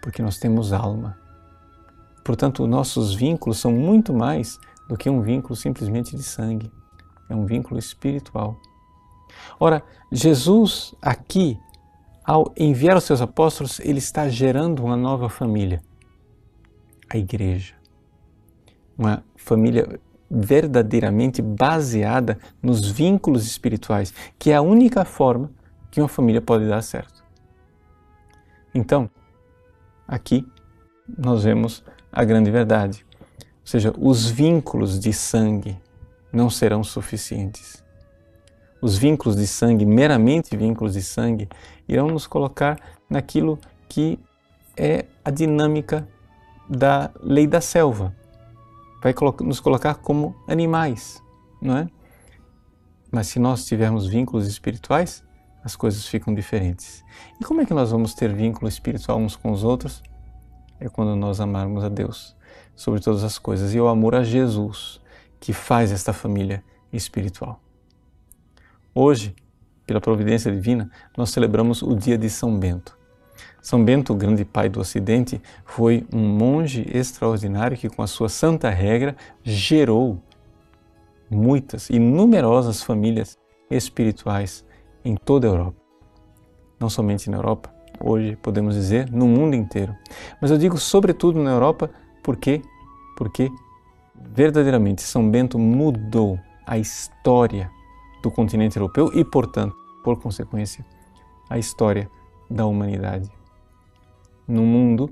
porque 0.00 0.22
nós 0.22 0.38
temos 0.38 0.72
alma. 0.72 1.18
Portanto, 2.24 2.66
nossos 2.66 3.14
vínculos 3.14 3.58
são 3.58 3.72
muito 3.72 4.12
mais 4.12 4.58
do 4.88 4.96
que 4.96 5.08
um 5.08 5.20
vínculo 5.20 5.56
simplesmente 5.56 6.16
de 6.16 6.22
sangue. 6.22 6.70
É 7.28 7.34
um 7.34 7.46
vínculo 7.46 7.78
espiritual. 7.78 8.56
Ora, 9.58 9.82
Jesus 10.10 10.94
aqui, 11.00 11.58
ao 12.24 12.52
enviar 12.56 12.96
os 12.96 13.04
seus 13.04 13.20
apóstolos, 13.20 13.80
ele 13.80 13.98
está 13.98 14.28
gerando 14.28 14.84
uma 14.84 14.96
nova 14.96 15.28
família, 15.28 15.80
a 17.08 17.16
igreja. 17.16 17.74
Uma 18.98 19.24
família 19.36 20.00
verdadeiramente 20.30 21.42
baseada 21.42 22.38
nos 22.62 22.88
vínculos 22.88 23.46
espirituais, 23.46 24.14
que 24.38 24.50
é 24.50 24.56
a 24.56 24.62
única 24.62 25.04
forma 25.04 25.50
que 25.90 26.00
uma 26.00 26.08
família 26.08 26.40
pode 26.40 26.68
dar 26.68 26.82
certo. 26.82 27.24
Então, 28.72 29.10
aqui 30.10 30.46
nós 31.16 31.44
vemos 31.44 31.82
a 32.12 32.24
grande 32.24 32.50
verdade. 32.50 33.06
Ou 33.38 33.66
seja, 33.66 33.94
os 33.96 34.28
vínculos 34.28 34.98
de 34.98 35.12
sangue 35.12 35.78
não 36.32 36.50
serão 36.50 36.82
suficientes 36.82 37.80
os 38.80 38.96
vínculos 38.96 39.36
de 39.36 39.46
sangue, 39.46 39.84
meramente 39.84 40.56
vínculos 40.56 40.94
de 40.94 41.02
sangue, 41.02 41.48
irão 41.88 42.08
nos 42.08 42.26
colocar 42.26 42.78
naquilo 43.08 43.58
que 43.88 44.18
é 44.76 45.04
a 45.24 45.30
dinâmica 45.30 46.08
da 46.68 47.10
lei 47.20 47.46
da 47.46 47.60
selva. 47.60 48.14
Vai 49.02 49.14
nos 49.40 49.60
colocar 49.60 49.94
como 49.94 50.34
animais, 50.46 51.22
não 51.60 51.76
é? 51.76 51.88
Mas 53.10 53.26
se 53.26 53.38
nós 53.38 53.66
tivermos 53.66 54.06
vínculos 54.06 54.46
espirituais, 54.46 55.22
as 55.64 55.76
coisas 55.76 56.06
ficam 56.06 56.34
diferentes. 56.34 57.04
E 57.40 57.44
como 57.44 57.60
é 57.60 57.66
que 57.66 57.74
nós 57.74 57.90
vamos 57.90 58.14
ter 58.14 58.32
vínculo 58.32 58.68
espiritual 58.68 59.18
uns 59.18 59.36
com 59.36 59.50
os 59.50 59.62
outros? 59.62 60.02
É 60.78 60.88
quando 60.88 61.14
nós 61.14 61.40
amarmos 61.40 61.84
a 61.84 61.88
Deus 61.88 62.34
sobre 62.74 63.00
todas 63.00 63.22
as 63.22 63.38
coisas 63.38 63.74
e 63.74 63.80
o 63.80 63.88
amor 63.88 64.14
a 64.14 64.22
Jesus 64.22 65.00
que 65.38 65.52
faz 65.52 65.92
esta 65.92 66.12
família 66.12 66.64
espiritual. 66.92 67.60
Hoje, 68.94 69.34
pela 69.86 70.00
providência 70.00 70.50
divina, 70.50 70.90
nós 71.16 71.30
celebramos 71.30 71.82
o 71.82 71.94
dia 71.94 72.16
de 72.16 72.30
São 72.30 72.58
Bento. 72.58 72.98
São 73.60 73.84
Bento, 73.84 74.12
o 74.12 74.16
grande 74.16 74.44
pai 74.44 74.68
do 74.68 74.80
Ocidente, 74.80 75.40
foi 75.64 76.06
um 76.12 76.20
monge 76.20 76.86
extraordinário 76.92 77.76
que, 77.76 77.88
com 77.88 78.02
a 78.02 78.06
sua 78.06 78.28
santa 78.28 78.70
regra, 78.70 79.16
gerou 79.42 80.22
muitas 81.28 81.90
e 81.90 81.98
numerosas 81.98 82.82
famílias 82.82 83.38
espirituais 83.70 84.64
em 85.04 85.16
toda 85.16 85.46
a 85.46 85.50
Europa. 85.50 85.76
Não 86.78 86.88
somente 86.88 87.28
na 87.28 87.36
Europa, 87.36 87.72
hoje 88.00 88.36
podemos 88.36 88.74
dizer 88.74 89.10
no 89.10 89.26
mundo 89.26 89.54
inteiro. 89.54 89.94
Mas 90.40 90.50
eu 90.50 90.58
digo 90.58 90.78
sobretudo 90.78 91.42
na 91.42 91.50
Europa 91.50 91.90
porque 92.22 92.62
porque 93.16 93.50
verdadeiramente 94.32 95.02
São 95.02 95.30
Bento 95.30 95.58
mudou 95.58 96.38
a 96.66 96.78
história 96.78 97.70
do 98.22 98.30
continente 98.30 98.78
europeu 98.78 99.10
e, 99.14 99.24
portanto, 99.24 99.76
por 100.02 100.18
consequência, 100.18 100.84
a 101.48 101.58
história 101.58 102.10
da 102.48 102.64
humanidade. 102.64 103.30
Num 104.48 104.64
mundo 104.64 105.10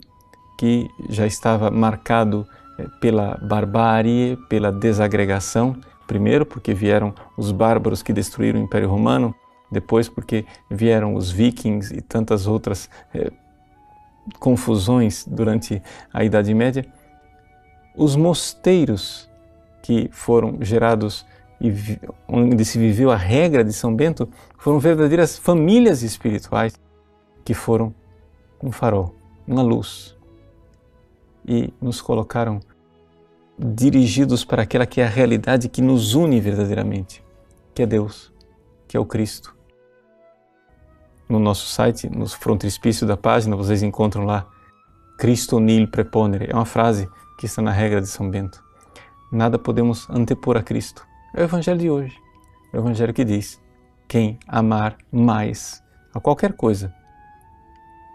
que 0.59 0.88
já 1.09 1.27
estava 1.27 1.70
marcado 1.70 2.46
eh, 2.79 2.87
pela 3.01 3.37
barbárie, 3.37 4.38
pela 4.48 4.72
desagregação, 4.72 5.77
primeiro 6.07 6.46
porque 6.46 6.72
vieram 6.72 7.14
os 7.37 7.53
bárbaros 7.53 8.03
que 8.03 8.12
destruíram 8.12 8.59
o 8.61 8.62
Império 8.64 8.88
Romano, 8.88 9.35
depois 9.71 10.09
porque 10.09 10.45
vieram 10.71 11.15
os 11.15 11.31
vikings 11.31 11.95
e 11.95 12.01
tantas 12.01 12.47
outras 12.47 12.89
eh, 13.15 13.31
confusões 14.39 15.25
durante 15.27 15.83
a 16.13 16.25
Idade 16.25 16.53
Média, 16.55 16.87
os 17.97 18.17
mosteiros 18.17 19.29
que 19.83 20.09
foram 20.13 20.59
gerados 20.61 21.27
e 21.61 21.73
onde 22.29 22.65
se 22.65 22.79
viveu 22.79 23.11
a 23.11 23.17
regra 23.17 23.65
de 23.65 23.73
São 23.73 23.95
Bento 23.95 24.29
foram 24.57 24.79
verdadeiras 24.79 25.37
famílias 25.37 26.03
espirituais 26.03 26.75
que 27.45 27.53
foram 27.53 27.93
um 28.63 28.71
farol, 28.71 29.15
uma 29.47 29.63
luz 29.63 30.17
e 31.47 31.73
nos 31.81 32.01
colocaram 32.01 32.61
dirigidos 33.59 34.45
para 34.45 34.63
aquela 34.63 34.87
que 34.87 35.01
é 35.01 35.05
a 35.05 35.09
realidade 35.09 35.69
que 35.69 35.83
nos 35.83 36.15
une 36.15 36.41
verdadeiramente, 36.41 37.25
que 37.75 37.83
é 37.83 37.87
Deus, 37.87 38.33
que 38.87 38.97
é 38.97 39.01
o 39.01 39.07
Cristo. 39.07 39.58
No 41.29 41.38
nosso 41.38 41.69
site, 41.69 42.09
no 42.09 42.27
frontispício 42.27 43.07
da 43.07 43.17
página, 43.17 43.55
vocês 43.55 43.83
encontram 43.83 44.25
lá 44.25 44.47
Cristo 45.19 45.61
nil 45.61 45.87
preponere. 45.88 46.49
É 46.51 46.55
uma 46.55 46.64
frase 46.64 47.09
que 47.38 47.47
está 47.47 47.61
na 47.61 47.71
regra 47.71 48.01
de 48.01 48.07
São 48.07 48.31
Bento. 48.31 48.62
Nada 49.31 49.59
podemos 49.59 50.09
antepor 50.09 50.57
a 50.57 50.62
Cristo. 50.62 51.07
É 51.35 51.43
o 51.43 51.45
Evangelho 51.45 51.79
de 51.79 51.91
hoje. 51.91 52.17
É 52.73 52.77
o 52.77 52.81
Evangelho 52.81 53.12
que 53.12 53.25
diz: 53.25 53.61
quem 54.07 54.38
amar 54.49 54.97
mais 55.12 55.83
a 56.14 56.21
qualquer 56.21 56.55
coisa 56.55 56.95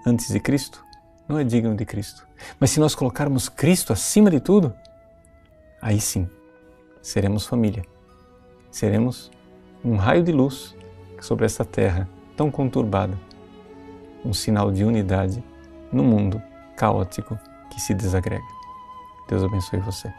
antes 0.06 0.30
de 0.30 0.40
Cristo 0.40 0.84
não 1.28 1.38
é 1.38 1.44
digno 1.44 1.76
de 1.76 1.86
Cristo. 1.86 2.28
Mas 2.60 2.72
se 2.72 2.80
nós 2.80 2.96
colocarmos 2.96 3.48
Cristo 3.48 3.94
acima 3.94 4.32
de 4.32 4.40
tudo, 4.40 4.74
aí 5.82 6.02
sim 6.02 6.28
seremos 7.02 7.46
família. 7.46 7.84
Seremos 8.72 9.32
um 9.84 9.96
raio 9.96 10.24
de 10.24 10.32
luz 10.32 10.76
sobre 11.22 11.46
essa 11.46 11.64
terra 11.64 12.10
tão 12.36 12.52
conturbada, 12.52 13.18
um 14.26 14.34
sinal 14.34 14.72
de 14.72 14.84
unidade 14.84 15.44
no 15.92 16.04
mundo 16.04 16.42
caótico 16.76 17.38
que 17.70 17.80
se 17.80 17.94
desagrega. 17.94 18.44
Deus 19.28 19.44
abençoe 19.44 19.80
você. 19.80 20.12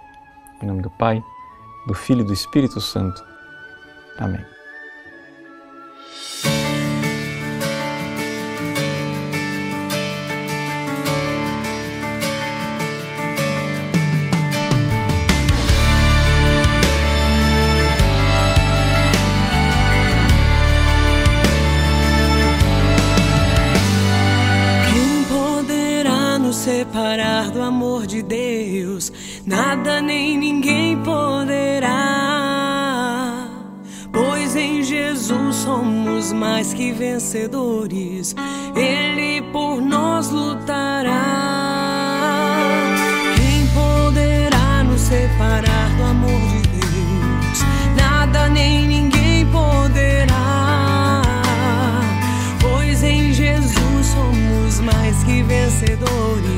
Em 0.62 0.66
nome 0.66 0.82
do 0.82 0.90
Pai 0.90 1.22
do 1.86 1.94
Filho 1.94 2.22
e 2.22 2.24
do 2.24 2.32
Espírito 2.32 2.80
Santo. 2.80 3.24
Amém. 4.18 4.53
Separar 26.84 27.50
do 27.50 27.62
amor 27.62 28.06
de 28.06 28.22
Deus 28.22 29.10
nada 29.46 30.02
nem 30.02 30.36
ninguém 30.36 30.96
poderá. 30.98 31.90
Pois 34.12 34.54
em 34.54 34.82
Jesus 34.82 35.56
somos 35.56 36.32
mais 36.32 36.74
que 36.74 36.92
vencedores, 36.92 38.36
Ele 38.76 39.42
por 39.50 39.80
nós 39.80 40.30
lutará. 40.30 41.10
Quem 43.34 43.66
poderá 43.68 44.84
nos 44.84 45.00
separar 45.00 45.88
do 45.96 46.04
amor 46.04 46.40
de 46.50 46.68
Deus? 46.68 47.64
Nada 47.96 48.48
nem 48.50 48.86
ninguém 48.86 49.46
poderá. 49.46 51.22
Pois 52.60 53.02
em 53.02 53.32
Jesus 53.32 54.06
somos 54.06 54.80
mais 54.80 55.24
que 55.24 55.42
vencedores, 55.42 56.53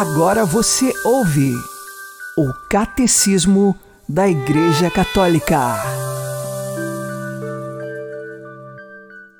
Agora 0.00 0.44
você 0.44 0.94
ouve 1.04 1.52
o 2.36 2.52
Catecismo 2.70 3.76
da 4.08 4.28
Igreja 4.28 4.88
Católica. 4.88 5.58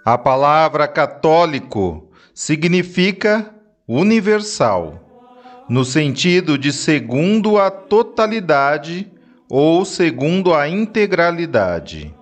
A 0.05 0.19
palavra 0.19 0.89
católico 0.89 2.11
significa 2.35 3.55
universal, 3.87 4.99
no 5.69 5.85
sentido 5.85 6.59
de 6.59 6.73
segundo 6.73 7.57
a 7.57 7.71
totalidade 7.71 9.09
ou 9.49 9.85
segundo 9.85 10.53
a 10.53 10.69
integralidade. 10.69 12.13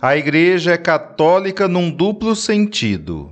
A 0.00 0.16
Igreja 0.16 0.72
é 0.72 0.78
católica 0.78 1.68
num 1.68 1.90
duplo 1.90 2.34
sentido. 2.34 3.30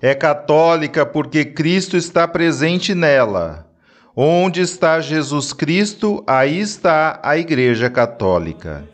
É 0.00 0.14
católica 0.14 1.06
porque 1.06 1.44
Cristo 1.44 1.96
está 1.96 2.28
presente 2.28 2.94
nela. 2.94 3.66
Onde 4.14 4.60
está 4.60 5.00
Jesus 5.00 5.52
Cristo, 5.52 6.22
aí 6.26 6.58
está 6.60 7.20
a 7.22 7.36
Igreja 7.36 7.90
Católica. 7.90 8.84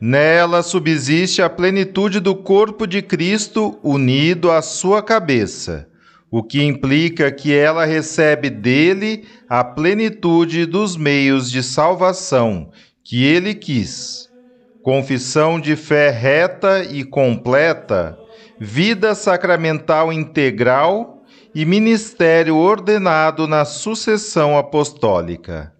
Nela 0.00 0.62
subsiste 0.62 1.40
a 1.40 1.48
plenitude 1.48 2.20
do 2.20 2.34
corpo 2.34 2.86
de 2.86 3.00
Cristo 3.00 3.78
unido 3.82 4.50
à 4.50 4.60
sua 4.60 5.02
cabeça, 5.02 5.88
o 6.30 6.42
que 6.42 6.62
implica 6.62 7.30
que 7.30 7.54
ela 7.54 7.84
recebe 7.84 8.50
dele 8.50 9.24
a 9.48 9.62
plenitude 9.62 10.66
dos 10.66 10.96
meios 10.96 11.50
de 11.50 11.62
salvação 11.62 12.70
que 13.04 13.24
ele 13.24 13.54
quis. 13.54 14.28
Confissão 14.82 15.60
de 15.60 15.76
fé 15.76 16.10
reta 16.10 16.84
e 16.84 17.04
completa, 17.04 18.18
vida 18.58 19.14
sacramental 19.14 20.12
integral 20.12 21.22
e 21.54 21.64
ministério 21.64 22.56
ordenado 22.56 23.46
na 23.46 23.64
sucessão 23.64 24.56
apostólica. 24.58 25.72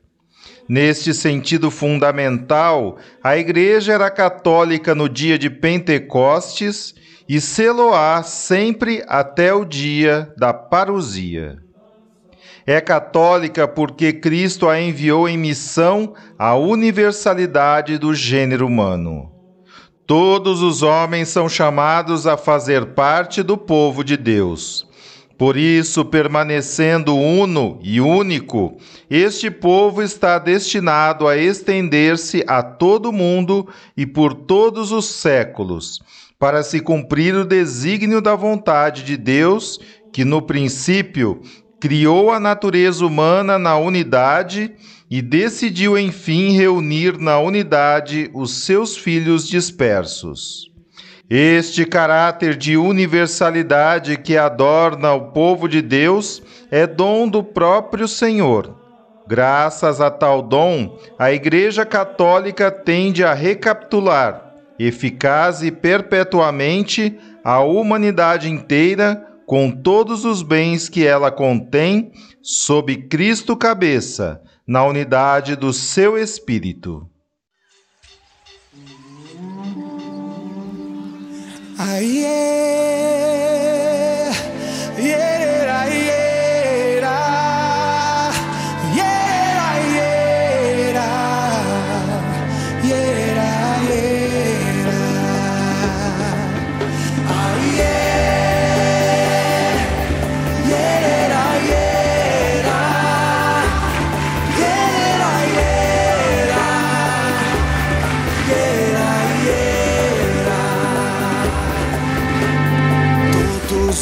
Neste 0.69 1.13
sentido 1.13 1.71
fundamental, 1.71 2.97
a 3.23 3.37
Igreja 3.37 3.93
era 3.93 4.11
católica 4.11 4.95
no 4.95 5.09
dia 5.09 5.39
de 5.39 5.51
Pentecostes 5.51 6.95
e 7.29 7.41
seloá 7.41 8.23
sempre 8.23 9.05
até 9.07 9.53
o 9.53 9.65
dia 9.65 10.33
da 10.39 10.55
parousia. 10.55 11.59
É 12.67 12.81
católica 12.81 13.69
porque 13.69 14.13
Cristo 14.13 14.69
a 14.69 14.81
enviou 14.81 15.29
em 15.29 15.37
missão 15.37 16.15
à 16.39 16.55
universalidade 16.55 17.99
do 17.99 18.15
gênero 18.15 18.67
humano. 18.67 19.34
Todos 20.07 20.61
os 20.61 20.83
homens 20.83 21.29
são 21.29 21.49
chamados 21.49 22.27
a 22.27 22.37
fazer 22.37 22.87
parte 22.87 23.43
do 23.43 23.57
povo 23.57 24.05
de 24.05 24.19
Deus. 24.19 24.87
Por 25.39 25.57
isso, 25.57 26.05
permanecendo 26.05 27.17
uno 27.17 27.79
e 27.83 28.03
único, 28.03 28.77
este 29.09 29.51
povo 29.51 30.03
está 30.03 30.39
destinado 30.39 31.27
a 31.27 31.39
estender-se 31.39 32.45
a 32.47 32.63
todo 32.63 33.11
mundo 33.11 33.67
e 33.97 34.07
por 34.07 34.35
todos 34.35 34.93
os 34.93 35.07
séculos, 35.07 36.03
para 36.39 36.63
se 36.63 36.81
cumprir 36.81 37.35
o 37.35 37.45
desígnio 37.45 38.21
da 38.21 38.35
vontade 38.35 39.03
de 39.05 39.17
Deus, 39.17 39.81
que 40.13 40.23
no 40.23 40.43
princípio 40.43 41.41
criou 41.81 42.31
a 42.31 42.39
natureza 42.39 43.05
humana 43.05 43.59
na 43.59 43.77
unidade 43.77 44.71
e 45.11 45.21
decidiu 45.21 45.99
enfim 45.99 46.53
reunir 46.53 47.19
na 47.19 47.39
unidade 47.39 48.31
os 48.35 48.65
seus 48.65 48.97
filhos 48.97 49.47
dispersos. 49.47 50.71
Este 51.29 51.87
caráter 51.87 52.55
de 52.57 52.77
universalidade 52.77 54.19
que 54.19 54.37
adorna 54.37 55.13
o 55.15 55.33
povo 55.33 55.69
de 55.69 55.81
Deus 55.81 56.43
é 56.71 56.87
dom 56.87 57.27
do 57.29 57.43
próprio 57.43 58.07
Senhor. 58.07 58.77
Graças 59.27 60.03
a 60.03 60.11
tal 60.11 60.43
dom, 60.43 60.99
a 61.19 61.33
Igreja 61.33 61.87
Católica 61.87 62.71
tende 62.71 63.25
a 63.25 63.33
recapitular, 63.33 64.55
eficaz 64.79 65.63
e 65.63 65.71
perpetuamente, 65.71 67.19
a 67.43 67.61
humanidade 67.61 68.51
inteira 68.51 69.27
com 69.47 69.71
todos 69.71 70.25
os 70.25 70.43
bens 70.43 70.89
que 70.89 71.07
ela 71.07 71.31
contém, 71.31 72.13
sob 72.45 72.95
Cristo 73.09 73.57
cabeça, 73.57 74.43
na 74.67 74.85
unidade 74.85 75.57
do 75.57 75.73
seu 75.73 76.19
Espírito. 76.19 77.09
Aie, 81.79 83.24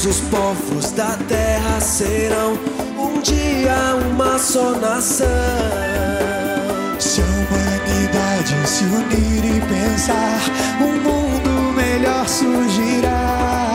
Todos 0.02 0.16
os 0.16 0.28
povos 0.30 0.90
da 0.90 1.16
terra 1.28 1.80
serão 1.80 2.58
um 2.98 3.20
dia 3.20 3.94
uma 4.10 4.36
só 4.36 4.72
nação. 4.72 5.28
Se 6.98 7.20
a 7.20 7.24
humanidade 7.24 8.68
se 8.68 8.82
unir 8.82 9.44
e 9.44 9.60
pensar, 9.60 10.40
um 10.80 11.00
mundo 11.02 11.72
melhor 11.76 12.28
surgirá. 12.28 13.71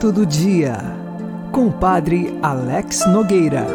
Santo 0.00 0.12
do 0.12 0.24
Dia, 0.24 0.78
com 1.52 1.66
o 1.66 1.72
Padre 1.72 2.34
Alex 2.40 3.06
Nogueira. 3.06 3.66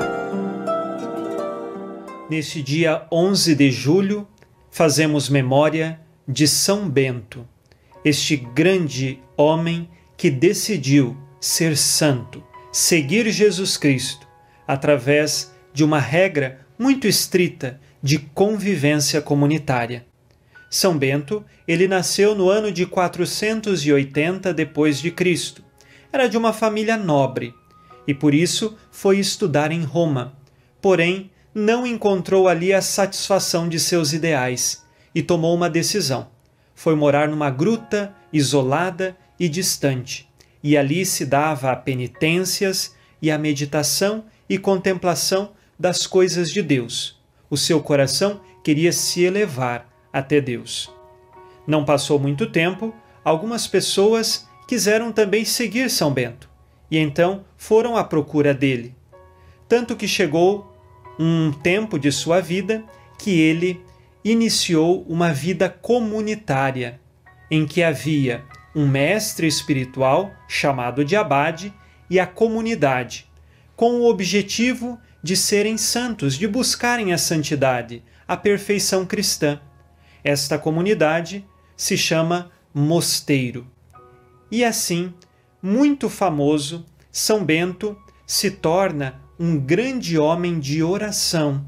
Neste 2.28 2.64
dia 2.64 3.06
11 3.12 3.54
de 3.54 3.70
julho, 3.70 4.28
fazemos 4.72 5.30
memória 5.30 6.00
de 6.28 6.48
São 6.48 6.90
Bento, 6.90 7.48
este 8.04 8.36
grande 8.36 9.20
homem 9.38 9.88
que 10.18 10.32
decidiu 10.32 11.16
ser 11.40 11.78
santo, 11.78 12.44
seguir 12.72 13.30
Jesus 13.30 13.78
Cristo, 13.78 14.28
através 14.68 15.54
de 15.72 15.84
uma 15.84 16.00
regra 16.00 16.66
muito 16.80 17.08
estrita 17.08 17.80
de 18.02 18.18
convivência 18.18 19.22
comunitária. 19.22 20.08
São 20.72 20.98
Bento, 20.98 21.46
ele 21.68 21.88
nasceu 21.88 22.34
no 22.34 22.50
ano 22.50 22.72
de 22.72 22.88
480 22.88 24.52
depois 24.56 25.00
de 25.00 25.12
Cristo. 25.12 25.65
Era 26.16 26.30
de 26.30 26.38
uma 26.38 26.54
família 26.54 26.96
nobre 26.96 27.54
e 28.08 28.14
por 28.14 28.34
isso 28.34 28.78
foi 28.90 29.20
estudar 29.20 29.70
em 29.70 29.84
Roma. 29.84 30.34
Porém, 30.82 31.30
não 31.54 31.86
encontrou 31.86 32.48
ali 32.48 32.72
a 32.72 32.82
satisfação 32.82 33.68
de 33.68 33.78
seus 33.78 34.14
ideais 34.14 34.82
e 35.14 35.22
tomou 35.22 35.54
uma 35.54 35.70
decisão. 35.70 36.30
Foi 36.74 36.96
morar 36.96 37.28
numa 37.28 37.50
gruta 37.50 38.16
isolada 38.32 39.18
e 39.38 39.50
distante, 39.50 40.26
e 40.64 40.78
ali 40.78 41.06
se 41.06 41.26
dava 41.26 41.70
a 41.70 41.76
penitências 41.76 42.96
e 43.22 43.30
a 43.30 43.38
meditação 43.38 44.24
e 44.48 44.58
contemplação 44.58 45.52
das 45.78 46.08
coisas 46.08 46.50
de 46.50 46.62
Deus. 46.62 47.22
O 47.50 47.58
seu 47.58 47.84
coração 47.84 48.40
queria 48.64 48.94
se 48.94 49.22
elevar 49.22 49.86
até 50.14 50.40
Deus. 50.40 50.90
Não 51.68 51.84
passou 51.84 52.18
muito 52.18 52.50
tempo, 52.50 52.96
algumas 53.22 53.68
pessoas 53.68 54.48
quiseram 54.68 55.12
também 55.12 55.46
seguir 55.46 55.90
São 55.90 56.14
Bento 56.14 56.50
e 56.90 56.98
então 56.98 57.44
foram 57.58 57.98
à 57.98 58.04
procura 58.04 58.54
dele. 58.54 58.96
Tanto 59.68 59.96
que 59.96 60.08
chegou 60.08 60.74
um 61.20 61.52
tempo 61.52 61.98
de 61.98 62.12
sua 62.12 62.42
vida 62.42 62.84
que 63.18 63.40
ele 63.40 63.82
iniciou 64.24 65.06
uma 65.08 65.34
vida 65.34 65.70
comunitária, 65.70 67.00
em 67.50 67.66
que 67.66 67.84
havia 67.84 68.44
um 68.76 68.88
mestre 68.88 69.48
espiritual 69.48 70.32
chamado 70.48 71.06
de 71.06 71.16
Abade 71.16 71.74
e 72.10 72.20
a 72.20 72.28
comunidade, 72.28 73.30
com 73.76 74.00
o 74.00 74.10
objetivo 74.10 75.00
de 75.24 75.36
serem 75.36 75.78
santos, 75.78 76.38
de 76.38 76.48
buscarem 76.48 77.14
a 77.14 77.18
santidade, 77.18 78.04
a 78.28 78.36
perfeição 78.36 79.06
cristã. 79.06 79.60
Esta 80.24 80.58
comunidade 80.58 81.46
se 81.78 81.98
chama 81.98 82.52
mosteiro. 82.74 83.75
E 84.56 84.64
assim, 84.64 85.14
muito 85.62 86.10
famoso, 86.10 86.86
São 87.12 87.44
Bento 87.44 87.94
se 88.26 88.50
torna 88.50 89.20
um 89.38 89.60
grande 89.60 90.18
homem 90.18 90.62
de 90.62 90.82
oração 90.82 91.66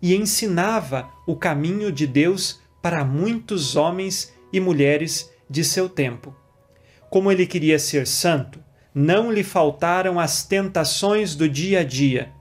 e 0.00 0.16
ensinava 0.16 1.10
o 1.26 1.36
caminho 1.36 1.92
de 1.92 2.06
Deus 2.06 2.58
para 2.80 3.04
muitos 3.04 3.76
homens 3.76 4.32
e 4.50 4.58
mulheres 4.58 5.30
de 5.50 5.62
seu 5.62 5.86
tempo. 5.86 6.34
Como 7.10 7.30
ele 7.30 7.46
queria 7.46 7.78
ser 7.78 8.06
santo, 8.06 8.58
não 8.94 9.30
lhe 9.30 9.44
faltaram 9.44 10.18
as 10.18 10.42
tentações 10.42 11.34
do 11.34 11.46
dia 11.46 11.80
a 11.80 11.84
dia. 11.84 12.32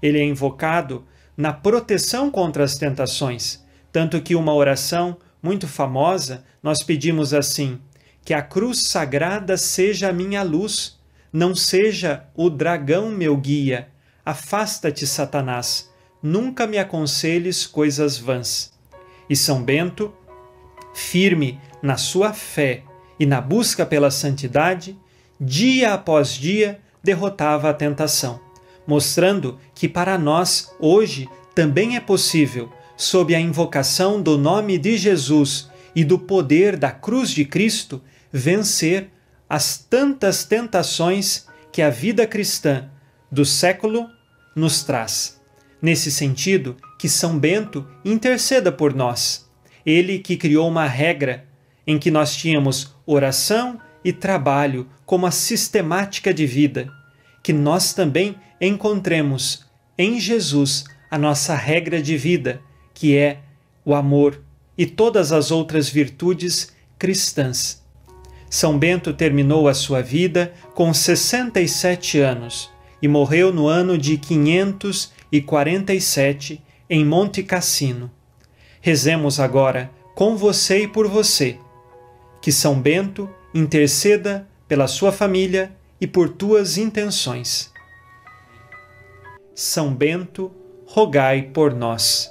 Ele 0.00 0.20
é 0.20 0.24
invocado 0.24 1.04
na 1.36 1.52
proteção 1.52 2.30
contra 2.30 2.62
as 2.62 2.76
tentações, 2.76 3.66
tanto 3.90 4.22
que 4.22 4.36
uma 4.36 4.54
oração 4.54 5.16
muito 5.42 5.66
famosa, 5.66 6.44
nós 6.62 6.84
pedimos 6.84 7.34
assim: 7.34 7.80
que 8.30 8.34
a 8.34 8.42
cruz 8.42 8.82
sagrada 8.82 9.56
seja 9.56 10.08
a 10.08 10.12
minha 10.12 10.44
luz, 10.44 10.96
não 11.32 11.52
seja 11.52 12.28
o 12.36 12.48
dragão 12.48 13.10
meu 13.10 13.36
guia. 13.36 13.88
Afasta-te, 14.24 15.04
Satanás, 15.04 15.90
nunca 16.22 16.64
me 16.64 16.78
aconselhes 16.78 17.66
coisas 17.66 18.18
vãs. 18.18 18.72
E 19.28 19.34
São 19.34 19.64
Bento, 19.64 20.14
firme 20.94 21.60
na 21.82 21.96
sua 21.96 22.32
fé 22.32 22.84
e 23.18 23.26
na 23.26 23.40
busca 23.40 23.84
pela 23.84 24.12
santidade, 24.12 24.96
dia 25.40 25.92
após 25.92 26.28
dia 26.28 26.80
derrotava 27.02 27.68
a 27.68 27.74
tentação, 27.74 28.40
mostrando 28.86 29.58
que 29.74 29.88
para 29.88 30.16
nós 30.16 30.72
hoje 30.78 31.28
também 31.52 31.96
é 31.96 32.00
possível 32.00 32.72
sob 32.96 33.34
a 33.34 33.40
invocação 33.40 34.22
do 34.22 34.38
nome 34.38 34.78
de 34.78 34.96
Jesus 34.96 35.68
e 35.96 36.04
do 36.04 36.16
poder 36.16 36.76
da 36.76 36.92
cruz 36.92 37.30
de 37.30 37.44
Cristo, 37.44 38.00
vencer 38.32 39.10
as 39.48 39.78
tantas 39.78 40.44
tentações 40.44 41.46
que 41.72 41.82
a 41.82 41.90
vida 41.90 42.26
cristã 42.26 42.88
do 43.30 43.44
século 43.44 44.08
nos 44.54 44.82
traz. 44.82 45.40
Nesse 45.80 46.10
sentido, 46.10 46.76
que 46.98 47.08
São 47.08 47.38
Bento 47.38 47.86
interceda 48.04 48.70
por 48.70 48.94
nós. 48.94 49.48
Ele 49.84 50.18
que 50.18 50.36
criou 50.36 50.68
uma 50.68 50.86
regra 50.86 51.46
em 51.86 51.98
que 51.98 52.10
nós 52.10 52.36
tínhamos 52.36 52.94
oração 53.06 53.80
e 54.04 54.12
trabalho 54.12 54.88
como 55.06 55.26
a 55.26 55.30
sistemática 55.30 56.32
de 56.32 56.46
vida, 56.46 56.92
que 57.42 57.52
nós 57.52 57.94
também 57.94 58.36
encontremos 58.60 59.66
em 59.96 60.20
Jesus 60.20 60.84
a 61.10 61.18
nossa 61.18 61.54
regra 61.54 62.00
de 62.02 62.16
vida 62.16 62.60
que 63.00 63.16
é 63.16 63.40
o 63.82 63.94
amor 63.94 64.42
e 64.76 64.84
todas 64.84 65.32
as 65.32 65.50
outras 65.50 65.88
virtudes 65.88 66.70
cristãs. 66.98 67.79
São 68.50 68.76
Bento 68.76 69.14
terminou 69.14 69.66
a 69.68 69.74
sua 69.74 70.02
vida 70.02 70.52
com 70.74 70.92
67 70.92 72.18
anos 72.18 72.68
e 73.00 73.06
morreu 73.06 73.52
no 73.52 73.68
ano 73.68 73.96
de 73.96 74.18
547 74.18 76.60
em 76.90 77.04
Monte 77.04 77.44
Cassino. 77.44 78.10
Rezemos 78.80 79.38
agora 79.38 79.88
com 80.16 80.36
você 80.36 80.82
e 80.82 80.88
por 80.88 81.06
você. 81.06 81.56
Que 82.42 82.50
São 82.50 82.80
Bento 82.80 83.30
interceda 83.54 84.48
pela 84.66 84.88
sua 84.88 85.12
família 85.12 85.70
e 86.00 86.08
por 86.08 86.28
tuas 86.28 86.76
intenções. 86.76 87.70
São 89.54 89.94
Bento, 89.94 90.50
rogai 90.86 91.42
por 91.42 91.72
nós. 91.72 92.28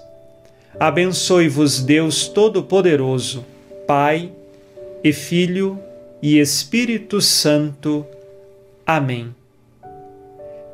Abençoe-vos 0.78 1.80
Deus 1.80 2.28
Todo-Poderoso, 2.28 3.46
Pai 3.88 4.34
e 5.02 5.14
Filho 5.14 5.80
e 6.22 6.40
Espírito 6.40 7.22
Santo. 7.22 8.06
Amém. 8.86 9.36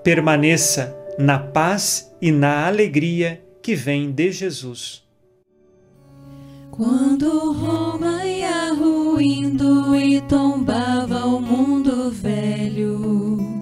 Permaneça 0.03 0.95
na 1.17 1.39
paz 1.39 2.11
e 2.21 2.31
na 2.31 2.67
alegria 2.67 3.41
que 3.61 3.75
vem 3.75 4.11
de 4.11 4.31
Jesus. 4.31 5.03
Quando 6.71 7.53
Roma 7.53 8.25
ia 8.25 8.73
ruindo 8.73 9.95
e 9.95 10.21
tombava 10.21 11.25
o 11.25 11.39
mundo 11.39 12.11
velho, 12.11 13.55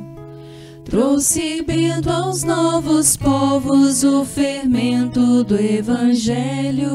Trouxe 0.93 1.63
Bento 1.63 2.10
aos 2.10 2.43
novos 2.43 3.17
povos 3.17 4.04
o 4.04 4.24
fermento 4.24 5.43
do 5.43 5.60
Evangelho, 5.60 6.91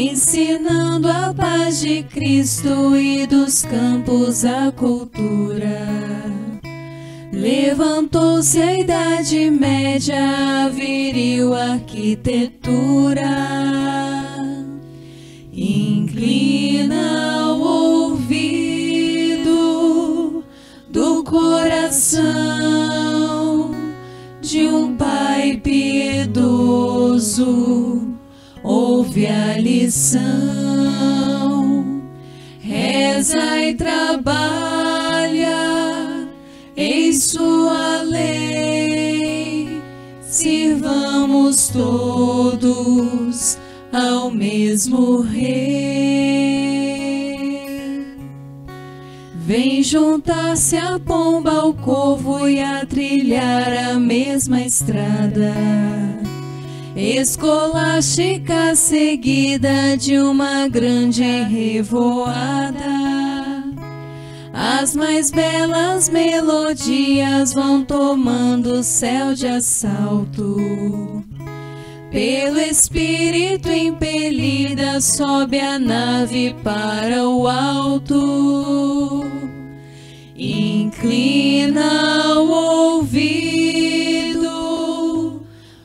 ensinando 0.00 1.08
a 1.08 1.34
paz 1.34 1.80
de 1.80 2.02
Cristo 2.04 2.96
e 2.96 3.26
dos 3.26 3.62
campos 3.62 4.46
a 4.46 4.72
cultura. 4.72 6.30
Levantou-se 7.32 8.60
a 8.60 8.78
Idade 8.78 9.50
Média, 9.50 10.64
a 10.64 10.68
viril 10.68 11.54
arquitetura. 11.54 13.24
Inclina 15.52 17.52
o 17.52 18.10
ouvido 18.10 20.44
do 20.88 21.24
coração 21.24 22.20
de 24.40 24.66
um 24.66 24.96
pai 24.96 25.60
piedoso, 25.62 27.46
ouve 29.10 29.26
a 29.26 29.58
lição, 29.58 30.22
reza 32.60 33.60
e 33.60 33.74
trabalha 33.74 35.48
em 36.76 37.12
sua 37.12 38.02
lei, 38.02 39.82
sirvamos 40.22 41.70
todos 41.70 43.58
ao 43.92 44.30
mesmo 44.30 45.22
Rei. 45.22 46.60
Vem 49.34 49.82
juntar-se 49.82 50.76
a 50.76 51.00
pomba 51.00 51.50
ao 51.50 51.74
corvo 51.74 52.46
e 52.48 52.60
a 52.60 52.86
trilhar 52.86 53.90
a 53.90 53.98
mesma 53.98 54.62
estrada. 54.62 56.19
Escolástica 56.96 58.74
seguida 58.74 59.96
de 59.96 60.18
uma 60.18 60.66
grande 60.66 61.22
revoada. 61.22 62.74
As 64.52 64.96
mais 64.96 65.30
belas 65.30 66.08
melodias 66.08 67.54
vão 67.54 67.84
tomando 67.84 68.80
o 68.80 68.82
céu 68.82 69.34
de 69.34 69.46
assalto. 69.46 71.24
Pelo 72.10 72.58
Espírito 72.58 73.70
impelida, 73.70 75.00
sobe 75.00 75.60
a 75.60 75.78
nave 75.78 76.56
para 76.64 77.28
o 77.28 77.46
alto. 77.46 79.24
Inclina 80.36 82.40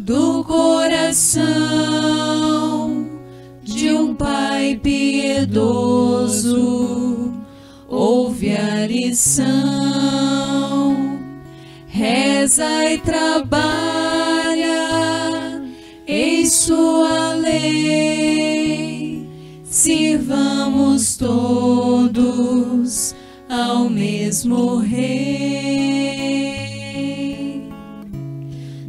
do 0.06 0.44
coração 0.44 1.44
de 3.64 3.92
um 3.92 4.14
pai 4.14 4.80
piedoso, 4.84 6.54
ouve 7.88 8.56
a 8.56 8.86
lição, 8.86 9.50
reza 11.88 12.86
e 12.94 13.00
trabalha 13.00 13.64
em 16.08 16.46
sua 16.46 17.34
lei, 17.34 19.28
sirvamos 19.64 21.18
todos 21.18 23.16
ao 23.50 23.90
mesmo 23.90 24.78
rei. 24.78 25.95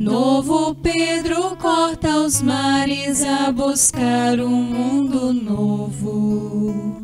Novo 0.07 0.73
Pedro 0.77 1.57
corta 1.57 2.19
os 2.19 2.41
mares 2.41 3.25
a 3.25 3.51
buscar 3.51 4.39
um 4.39 4.63
mundo 4.63 5.33
novo. 5.33 7.03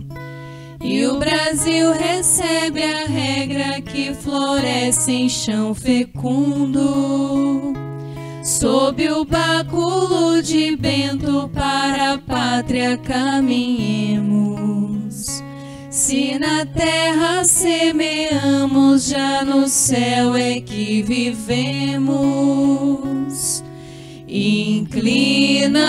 E 0.81 1.05
o 1.07 1.19
Brasil 1.19 1.91
recebe 1.91 2.81
a 2.81 3.05
regra 3.05 3.81
que 3.81 4.15
floresce 4.15 5.11
em 5.11 5.29
chão 5.29 5.75
fecundo. 5.75 7.73
Sob 8.45 9.11
o 9.11 9.25
báculo 9.25 10.41
de 10.41 10.77
Bento 10.77 11.51
para 11.53 12.13
a 12.13 12.19
pátria 12.19 12.97
caminhemos. 12.99 14.92
Se 16.13 16.39
na 16.39 16.67
terra 16.67 17.43
semeamos, 17.43 19.07
já 19.09 19.43
no 19.47 19.67
céu 19.67 20.37
é 20.37 20.61
que 20.61 21.03
vivemos. 21.03 22.05
Inclina 24.29 25.81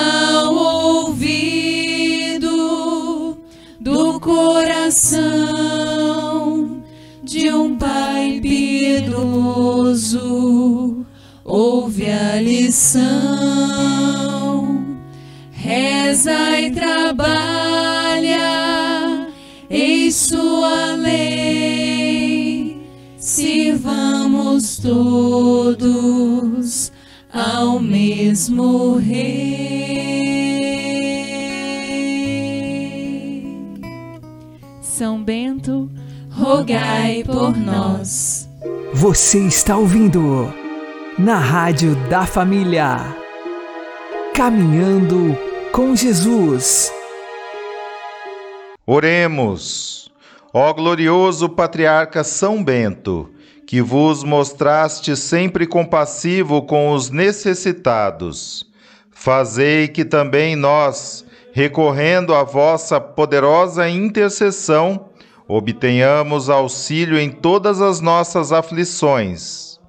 o 0.49 1.07
ouvido 1.07 2.47
do 3.81 4.17
coração 4.21 5.21
de 7.21 7.51
um 7.53 7.77
pai 7.77 8.39
piedoso, 8.41 9.05
ouve 11.43 12.09
a 12.09 12.39
lição, 12.39 13.03
reza 15.51 16.61
e 16.61 16.71
trabalha 16.71 17.92
sua 20.13 20.95
lei. 20.95 22.77
Sirvamos 23.17 24.77
todos 24.77 26.91
ao 27.33 27.79
mesmo 27.79 28.97
Rei. 28.97 30.03
São 34.81 35.23
Bento, 35.23 35.89
rogai 36.29 37.23
por 37.25 37.57
nós. 37.57 38.47
Você 38.93 39.39
está 39.39 39.75
ouvindo 39.75 40.53
na 41.17 41.39
Rádio 41.39 41.95
da 42.07 42.27
Família. 42.27 42.97
Caminhando 44.35 45.35
com 45.71 45.95
Jesus. 45.95 46.93
Oremos, 48.85 50.02
ó 50.53 50.71
glorioso 50.71 51.49
patriarca 51.49 52.23
São 52.23 52.63
Bento, 52.63 53.27
que 53.65 53.81
vos 53.81 54.23
mostraste 54.23 55.15
sempre 55.15 55.65
compassivo 55.65 56.61
com 56.61 56.91
os 56.91 57.09
necessitados. 57.09 58.71
Fazei 59.09 59.87
que 59.87 60.05
também 60.05 60.55
nós, 60.55 61.25
recorrendo 61.53 62.35
à 62.35 62.43
vossa 62.43 63.01
poderosa 63.01 63.89
intercessão, 63.89 65.09
obtenhamos 65.47 66.51
auxílio 66.51 67.17
em 67.17 67.31
todas 67.31 67.81
as 67.81 67.99
nossas 67.99 68.51
aflições. 68.51 69.79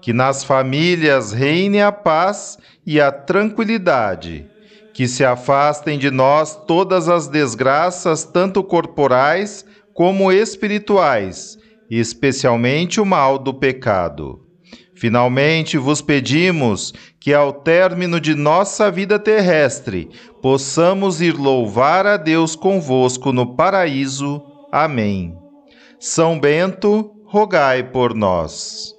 Que 0.00 0.12
nas 0.12 0.44
famílias 0.44 1.32
reine 1.32 1.80
a 1.80 1.90
paz 1.90 2.58
e 2.86 3.00
a 3.00 3.10
tranquilidade. 3.10 4.46
Que 4.92 5.08
se 5.08 5.24
afastem 5.24 5.98
de 5.98 6.10
nós 6.10 6.54
todas 6.66 7.08
as 7.08 7.28
desgraças, 7.28 8.24
tanto 8.24 8.62
corporais 8.62 9.64
como 9.94 10.32
espirituais, 10.32 11.58
especialmente 11.90 13.00
o 13.00 13.06
mal 13.06 13.38
do 13.38 13.52
pecado. 13.52 14.40
Finalmente 14.94 15.76
vos 15.76 16.00
pedimos 16.00 16.94
que, 17.18 17.34
ao 17.34 17.52
término 17.52 18.20
de 18.20 18.34
nossa 18.34 18.90
vida 18.90 19.18
terrestre, 19.18 20.08
possamos 20.40 21.20
ir 21.20 21.34
louvar 21.36 22.06
a 22.06 22.16
Deus 22.16 22.54
convosco 22.54 23.32
no 23.32 23.56
paraíso. 23.56 24.42
Amém. 24.70 25.36
São 25.98 26.38
Bento, 26.38 27.10
rogai 27.24 27.82
por 27.82 28.14
nós. 28.14 28.94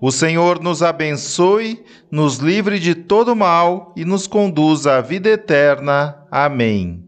O 0.00 0.12
Senhor 0.12 0.62
nos 0.62 0.82
abençoe, 0.82 1.84
nos 2.10 2.38
livre 2.38 2.78
de 2.78 2.94
todo 2.94 3.34
mal 3.34 3.92
e 3.96 4.04
nos 4.04 4.26
conduza 4.26 4.96
à 4.96 5.00
vida 5.00 5.28
eterna. 5.28 6.16
Amém. 6.30 7.07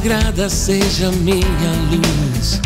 Sagrada 0.00 0.48
seja 0.48 1.10
minha 1.10 1.72
luz. 1.90 2.58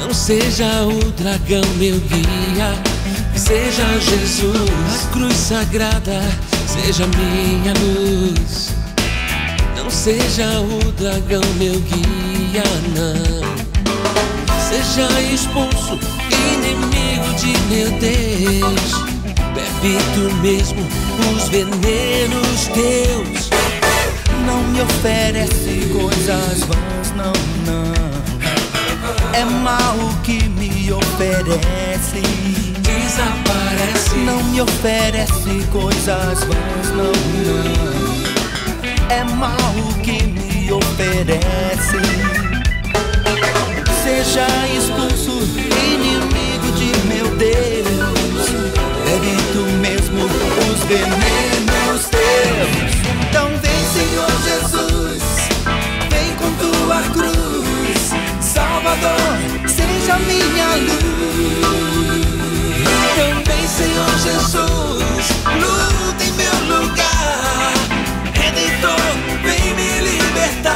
Não 0.00 0.14
seja 0.14 0.84
o 0.86 1.12
dragão 1.12 1.62
meu 1.76 2.00
guia, 2.00 2.74
seja 3.36 3.84
Jesus. 4.00 4.70
A 5.04 5.12
cruz 5.12 5.34
sagrada 5.36 6.22
seja 6.66 7.06
minha 7.08 7.74
luz. 7.74 8.70
Não 9.76 9.90
seja 9.90 10.60
o 10.60 10.92
dragão 10.92 11.42
meu 11.58 11.78
guia, 11.80 12.64
não. 12.96 13.42
Seja 14.70 15.20
expulso, 15.20 16.00
inimigo 16.54 17.34
de 17.34 17.52
meu 17.68 17.90
Deus. 18.00 18.92
Bebe 19.54 19.98
tu 20.14 20.34
mesmo 20.36 20.80
os 21.36 21.48
venenos 21.50 22.66
teus. 22.72 23.71
Não 24.46 24.62
me 24.64 24.80
oferece 24.82 25.88
coisas 25.92 26.60
vãs, 26.64 27.12
não, 27.16 27.32
não. 27.66 27.92
É 29.32 29.44
mal 29.44 29.96
o 29.96 30.16
que 30.22 30.48
me 30.48 30.92
oferece. 30.92 32.22
Desaparece. 32.80 34.16
Não 34.24 34.42
me 34.44 34.60
oferece 34.60 35.66
coisas 35.70 36.44
vãs, 36.44 36.88
não, 36.96 37.12
não. 37.44 37.92
É 39.08 39.24
mal 39.24 39.74
o 39.76 39.94
que 40.00 40.22
me 40.22 40.72
oferece. 40.72 42.00
Seja 44.02 44.46
expulso, 44.76 45.42
inimigo 45.58 46.72
de 46.76 46.92
meu 47.06 47.28
Deus. 47.36 48.48
Bebe 49.04 49.36
tu 49.52 49.62
mesmo 49.80 50.24
os 50.24 50.80
venenos 50.84 52.08
teus. 52.08 52.92
Então 53.28 53.48
vem, 53.62 53.71
Senhor 54.02 54.32
Jesus, 54.42 55.22
vem 56.10 56.34
com 56.34 56.50
tua 56.54 57.00
cruz, 57.12 58.10
Salvador, 58.40 59.38
seja 59.68 60.18
minha 60.18 60.74
luz. 60.74 62.02
Vem, 63.46 63.68
Senhor 63.68 64.18
Jesus, 64.18 65.28
luta 65.54 66.24
em 66.24 66.32
meu 66.32 66.56
lugar, 66.78 67.72
Redentor, 68.34 69.06
vem 69.44 69.72
me 69.74 69.90
libertar. 70.00 70.72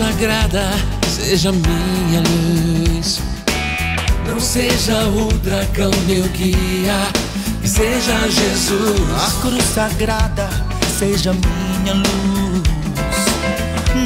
Sagrada 0.00 0.70
seja 1.06 1.52
minha 1.52 2.22
luz. 2.22 3.20
Não 4.26 4.40
seja 4.40 5.04
o 5.08 5.30
dragão 5.38 5.90
meu 6.06 6.24
guia, 6.28 7.06
seja 7.62 8.18
Jesus. 8.30 9.00
A 9.14 9.40
cruz 9.42 9.64
sagrada 9.74 10.48
seja 10.98 11.34
minha 11.34 11.92
luz. 11.92 12.62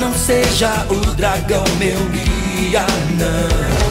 Não 0.01 0.13
seja 0.15 0.85
o 0.91 1.15
dragão 1.15 1.65
meu 1.79 2.01
guia, 2.11 2.85
não. 3.17 3.85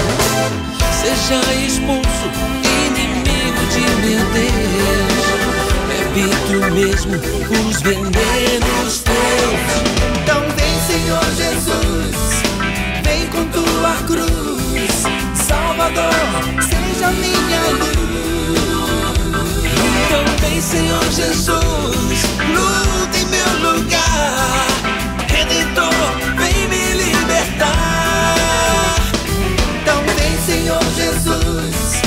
Seja 0.91 1.39
expulso, 1.65 2.27
inimigo 2.63 3.65
verdade, 3.71 3.95
meu 4.01 4.25
Deus. 4.33 5.23
Evito 6.01 6.55
mesmo 6.73 7.15
os 7.69 7.81
venenos 7.81 9.03
teus. 9.03 10.03
Então 10.21 10.41
vem, 10.55 10.75
Senhor 10.87 11.25
Jesus, 11.35 11.82
vem 13.13 13.27
com 13.27 13.45
tua 13.45 13.93
cruz, 14.07 15.03
Salvador, 15.35 16.13
seja 16.61 17.11
minha 17.11 17.61
luz. 17.79 18.59
Então 20.05 20.25
vem, 20.41 20.59
Senhor 20.59 21.03
Jesus, 21.11 22.23
luta 22.49 23.17
em 23.17 23.25
meu 23.25 23.71
lugar. 23.71 24.65
Redentor, 25.27 25.93
vem 26.37 26.67
me 26.69 26.93
libertar. 27.03 28.35
Então 29.81 30.03
vem, 30.17 30.35
Senhor 30.47 30.83
Jesus, 30.95 32.01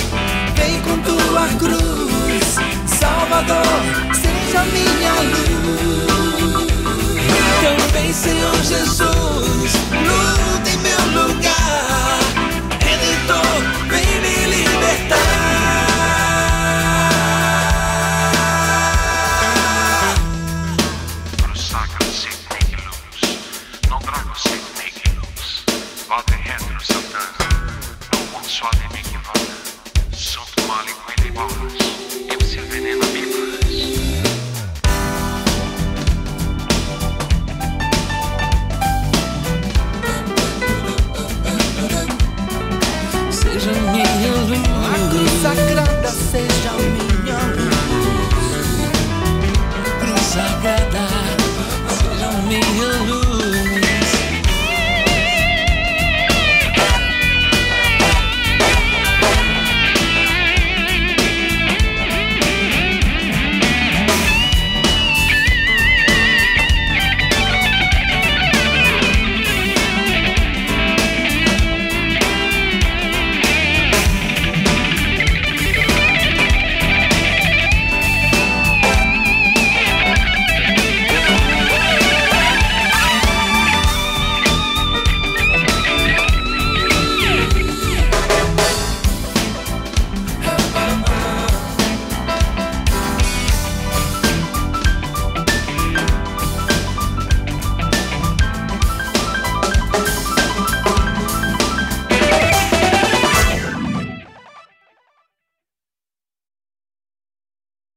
vem 0.56 0.80
com 0.80 0.98
tua 1.02 1.46
cruz, 1.56 2.56
Salvador, 2.98 3.80
seja 4.12 4.64
minha 4.64 5.14
luz. 5.22 6.66
Então 7.58 7.76
vem, 7.92 8.12
Senhor 8.12 8.56
Jesus, 8.64 9.72
luta 9.92 10.55
Thank 10.88 11.10
you 11.10 11.26
Santo 31.66 32.05